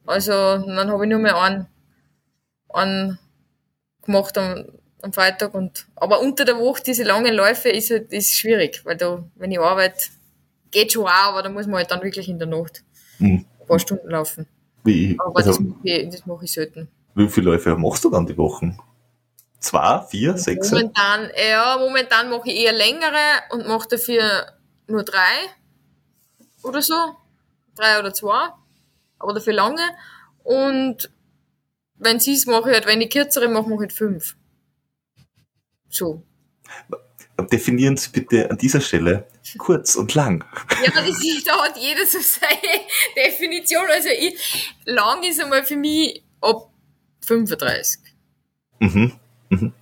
[0.04, 1.66] Also dann habe ich nur mehr einen,
[2.70, 3.18] einen
[4.04, 4.64] gemacht am,
[5.02, 5.54] am Freitag.
[5.54, 9.52] Und, aber unter der Woche diese langen Läufe ist halt, ist schwierig, weil da, wenn
[9.52, 10.06] ich arbeite,
[10.72, 12.82] geht schon auch, aber da muss man halt dann wirklich in der Nacht
[13.18, 13.46] Mhm.
[13.60, 14.46] ein paar Stunden laufen.
[14.84, 16.88] Wie, Aber also, das, mache ich, das mache ich selten.
[17.14, 18.78] wie viele Läufe machst du dann die Wochen?
[19.60, 20.70] Zwei, vier, sechs?
[20.70, 23.16] Momentan, ja, momentan mache ich eher längere
[23.52, 24.46] und mache dafür
[24.86, 25.54] nur drei
[26.62, 27.16] oder so.
[27.74, 28.48] Drei oder zwei.
[29.18, 29.82] Aber dafür lange.
[30.44, 31.10] Und
[31.96, 34.36] wenn sie es mache, halt, wenn ich kürzere mache, mache ich halt fünf.
[35.88, 36.22] So.
[37.52, 39.28] Definieren Sie bitte an dieser Stelle
[39.58, 40.44] kurz und lang.
[40.82, 42.80] Ja, das ist, da hat jeder so seine
[43.16, 43.86] Definition.
[43.90, 46.70] Also ich, lang ist einmal für mich ab
[47.26, 48.00] 35.
[48.80, 49.12] Mhm.
[49.50, 49.72] Mhm.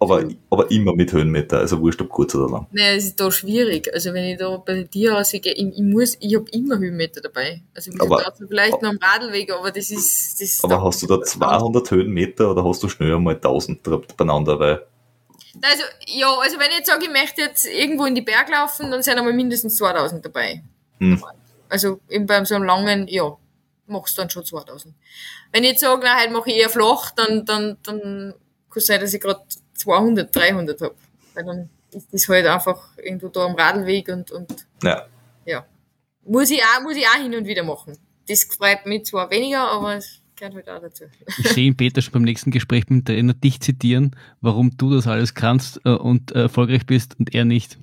[0.00, 2.66] Aber, aber immer mit Höhenmeter, also wurscht ob kurz oder lang.
[2.72, 3.88] Naja, es ist da schwierig.
[3.94, 7.62] Also wenn ich da bei dir rausgehe, ich, ich muss, ich habe immer Höhenmeter dabei.
[7.74, 11.22] Also wir Aber- vielleicht noch am Radlweg, aber das ist, das Aber hast du da
[11.22, 13.80] 200 Höhenmeter oder hast du schnell mal 1000
[14.16, 14.58] beieinander?
[14.58, 14.84] Weil,
[15.62, 18.90] Also, ja, also wenn ich jetzt sage, ich möchte jetzt irgendwo in die Berg laufen,
[18.90, 20.62] dann sind einmal mindestens 2000 dabei.
[20.98, 21.22] hm,
[21.68, 23.36] Also eben beim so einem langen, ja,
[23.86, 24.92] machst du dann schon 2000.
[25.52, 28.34] Wenn ich jetzt sage, na, heute mache ich eher flach, dann, dann, dann
[28.70, 29.40] kann es sein, dass ich gerade
[29.78, 30.94] 200, 300 habe.
[31.34, 35.06] Weil dann ist das halt einfach irgendwo da am Radlweg und, und ja,
[35.46, 35.64] ja.
[36.24, 37.96] Muss ich auch, muss ich auch hin und wieder machen.
[38.28, 41.04] Das freut mich zwar weniger, aber es gehört halt auch dazu.
[41.38, 44.94] Ich sehe ihn Peter schon beim nächsten Gespräch mit dem Trainer dich zitieren, warum du
[44.94, 47.78] das alles kannst äh, und äh, erfolgreich bist und er nicht.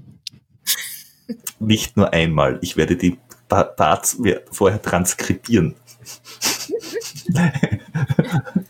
[1.60, 2.60] nicht nur einmal.
[2.62, 3.18] Ich werde die
[3.50, 4.20] Pa- Parts
[4.52, 5.74] vorher transkribieren.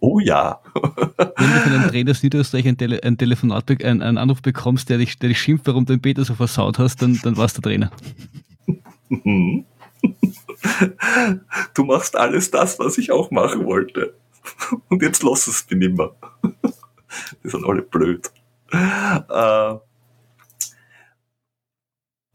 [0.00, 0.60] oh ja.
[0.74, 4.88] Wenn du von einem Trainer aus Niederösterreich ein, Tele ein Telefonat, ein, einen Anruf bekommst,
[4.88, 7.58] der dich, der dich schimpft, warum du den Peter so versaut hast, dann, dann warst
[7.58, 7.90] du Trainer.
[11.74, 14.14] Du machst alles das, was ich auch machen wollte.
[14.88, 16.14] Und jetzt lass es mir nimmer.
[17.44, 18.30] Die sind alle blöd.
[18.72, 19.74] Äh,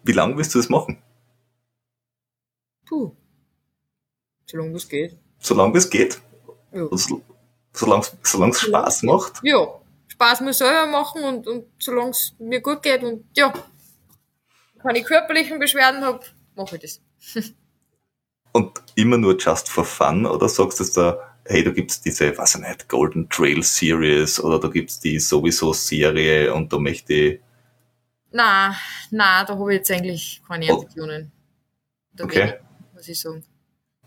[0.03, 0.97] wie lange willst du das machen?
[2.85, 3.15] Puh.
[4.45, 5.17] Solange es geht.
[5.39, 6.21] Solange es geht?
[6.71, 6.87] Ja.
[6.91, 7.21] So-
[7.73, 8.05] Solange
[8.51, 9.39] es Spaß macht?
[9.43, 9.67] ja,
[10.07, 13.53] Spaß muss selber machen und, und solange es mir gut geht und ja,
[14.81, 16.21] keine körperlichen Beschwerden habe,
[16.55, 17.01] mache ich das.
[18.53, 20.25] Und immer nur just for fun?
[20.25, 24.59] Oder sagst du da, hey, da gibt's diese, weiß ich nicht, Golden Trail Series oder
[24.59, 27.39] da gibt's die sowieso Serie und da möchte ich,
[28.31, 28.75] Na,
[29.11, 30.79] na, da habe ich jetzt eigentlich keine Oh.
[30.79, 31.31] Ambitionen.
[32.13, 32.39] Da Okay.
[32.39, 32.53] wenig,
[32.95, 33.43] muss ich sagen.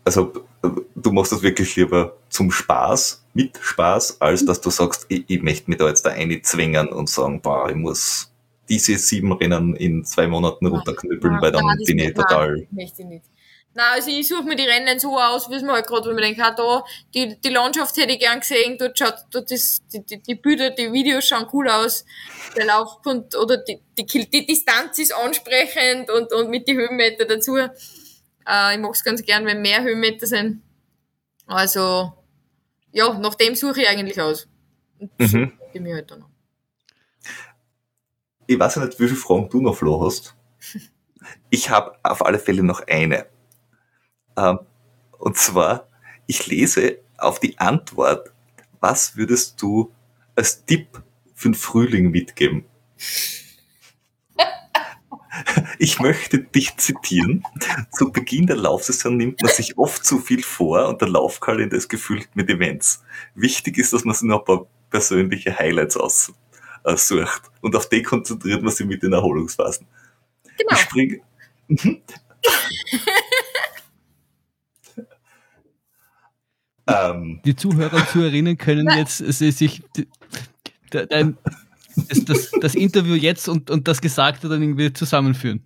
[0.03, 5.23] also du machst das wirklich lieber zum Spaß, mit Spaß, als dass du sagst, ich,
[5.27, 8.31] ich möchte mich da jetzt da einzwängen und sagen, boah, ich muss
[8.69, 13.01] diese sieben Rennen in zwei Monaten runterknüppeln, weil dann Nein, bin ich total, Nein, möchte
[13.01, 13.25] ich nicht.
[13.73, 16.15] Nein, also ich suche mir die Rennen so aus, wie es mir halt gerade, wenn
[16.15, 16.83] man denkt, ah, da,
[17.13, 20.71] die, die Landschaft hätte ich gern gesehen, dort schaut, dort ist, die, die, die Bilder,
[20.71, 22.05] die Videos schauen cool aus,
[22.57, 27.57] der Laufpunkt oder die, die, die Distanz ist ansprechend und, und mit die Höhenmeter dazu.
[28.47, 30.61] Äh, ich mag es ganz gern, wenn mehr Höhenmeter sind.
[31.47, 32.13] Also,
[32.91, 34.47] ja, nach dem suche ich eigentlich aus.
[34.99, 35.53] Und Mhm.
[35.79, 36.23] mir halt dann.
[36.23, 36.29] an.
[38.47, 40.35] ich weiß ja nicht, wie viele Fragen du noch, Flo, hast.
[41.51, 43.27] Ich habe auf alle Fälle noch eine.
[44.35, 44.59] Ähm,
[45.19, 45.87] und zwar,
[46.25, 48.31] ich lese auf die Antwort,
[48.79, 49.93] was würdest du
[50.35, 51.03] als Tipp
[51.35, 52.65] für den Frühling mitgeben?
[55.79, 57.43] Ich möchte dich zitieren.
[57.91, 61.89] Zu Beginn der Laufsaison nimmt man sich oft zu viel vor und der Laufkalender ist
[61.89, 63.03] gefüllt mit Events.
[63.35, 66.35] Wichtig ist, dass man sich noch ein paar persönliche Highlights aussucht
[67.61, 69.87] und auf die konzentriert man sich mit den Erholungsphasen.
[70.57, 70.73] Genau.
[70.73, 71.21] Ich springe.
[71.67, 72.01] Mhm.
[76.87, 79.81] ähm, Die Zuhörer und Zuhörerinnen können jetzt äh, sich
[80.89, 81.37] dein,
[81.95, 85.65] das, das, das Interview jetzt und, und das Gesagte dann irgendwie zusammenführen.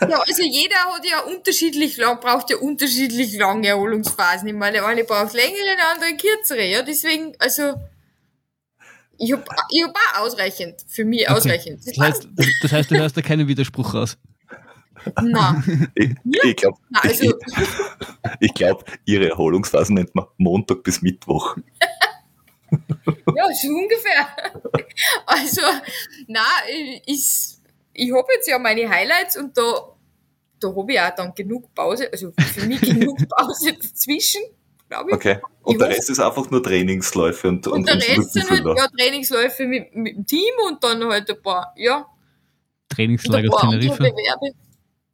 [0.00, 4.48] Ja, also jeder hat ja unterschiedlich lang, braucht ja unterschiedlich lange Erholungsphasen.
[4.48, 6.82] Ich meine, der eine braucht längere, der andere kürzere, ja.
[6.82, 7.74] Deswegen, also,
[9.18, 10.76] ich hab, ich hab auch ausreichend.
[10.88, 11.32] Für mich Okay.
[11.32, 11.80] ausreichend.
[11.86, 12.28] Das heißt,
[12.62, 14.18] das, heißt, du hörst da keinen Widerspruch raus.
[15.20, 16.10] Nein, ich
[16.44, 17.34] ich glaube, also,
[18.40, 21.56] ich glaub, ihre Erholungsphasen nennt man Montag bis Mittwoch.
[23.36, 24.28] ja, so ungefähr.
[25.26, 25.60] Also,
[26.26, 26.44] na,
[27.06, 27.54] ich,
[27.92, 29.62] ich hab jetzt ja meine Highlights und da,
[30.60, 34.42] da hab ich auch dann genug Pause, also für mich genug Pause dazwischen,
[34.88, 35.16] glaube ich.
[35.16, 35.38] Okay.
[35.62, 38.50] Und Ich der hoffe- Rest ist einfach nur Trainingsläufe und, Und und, der Rest sind
[38.50, 42.06] halt ja, Trainingsläufe mit, mit dem Team und dann halt ein paar, ja,
[42.88, 44.04] Trainingslager Teneriffa.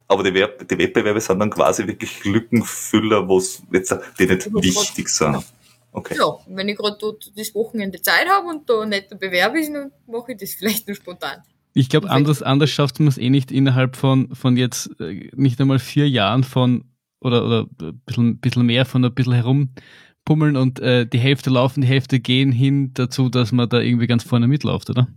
[0.07, 5.07] Aber die, die Wettbewerbe sind dann quasi wirklich Lückenfüller, wo es jetzt die nicht wichtig
[5.07, 5.45] sind.
[5.91, 6.15] Okay.
[6.17, 9.73] Ja, wenn ich gerade dort das Wochenende Zeit habe und da nicht der Bewerb ist,
[9.73, 11.41] dann mache ich das vielleicht nur spontan.
[11.73, 15.59] Ich glaube, anders, anders schafft man es eh nicht innerhalb von, von jetzt äh, nicht
[15.61, 16.85] einmal vier Jahren von
[17.21, 21.81] oder, oder ein bisschen, bisschen mehr von ein bisschen herumpummeln und äh, die Hälfte laufen,
[21.81, 25.07] die Hälfte gehen hin dazu, dass man da irgendwie ganz vorne mitläuft, oder?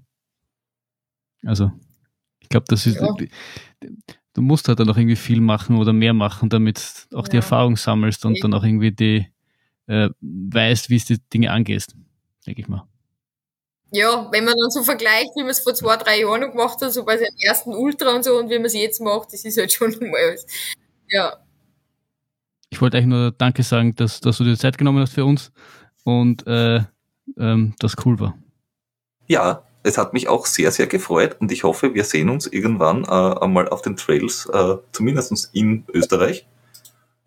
[1.45, 1.73] Also,
[2.41, 3.01] ich glaube, das ist.
[3.01, 3.15] Ja.
[4.35, 7.43] Du musst halt dann auch irgendwie viel machen oder mehr machen, damit auch die Ja.
[7.43, 8.43] Erfahrung sammelst und Eben.
[8.43, 9.27] dann auch irgendwie die
[9.93, 11.95] äh, weißt, wie es die Dinge angehst,
[12.47, 12.87] denke ich mal.
[13.91, 16.81] Ja, wenn man dann so vergleicht, wie man es vor zwei, drei Jahren noch gemacht
[16.81, 19.45] hat, so bei seinem ersten Ultra und so, und wie man es jetzt macht, das
[19.45, 20.47] ist halt schon mal was.
[21.09, 21.37] Ja,
[22.71, 25.53] Ich wollte eigentlich nur Danke sagen, dass, dass du dir Zeit genommen hast für uns
[26.05, 26.81] und äh,
[27.37, 28.39] ähm, das cool war.
[29.27, 33.05] Ja, es hat mich auch sehr, sehr gefreut und ich hoffe, wir sehen uns irgendwann
[33.05, 33.09] äh,
[33.45, 36.47] einmal auf den Trails, äh, zumindest in Österreich,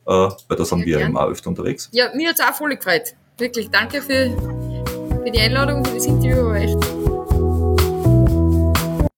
[0.08, 1.10] äh, weil da sind Ja, wir gern.
[1.12, 1.90] immer öfter unterwegs.
[1.92, 3.14] ja mir hat's auch voll gefreut.
[3.38, 4.30] Wirklich, danke für,
[5.24, 6.78] für die Einladung, für das Interview, war echt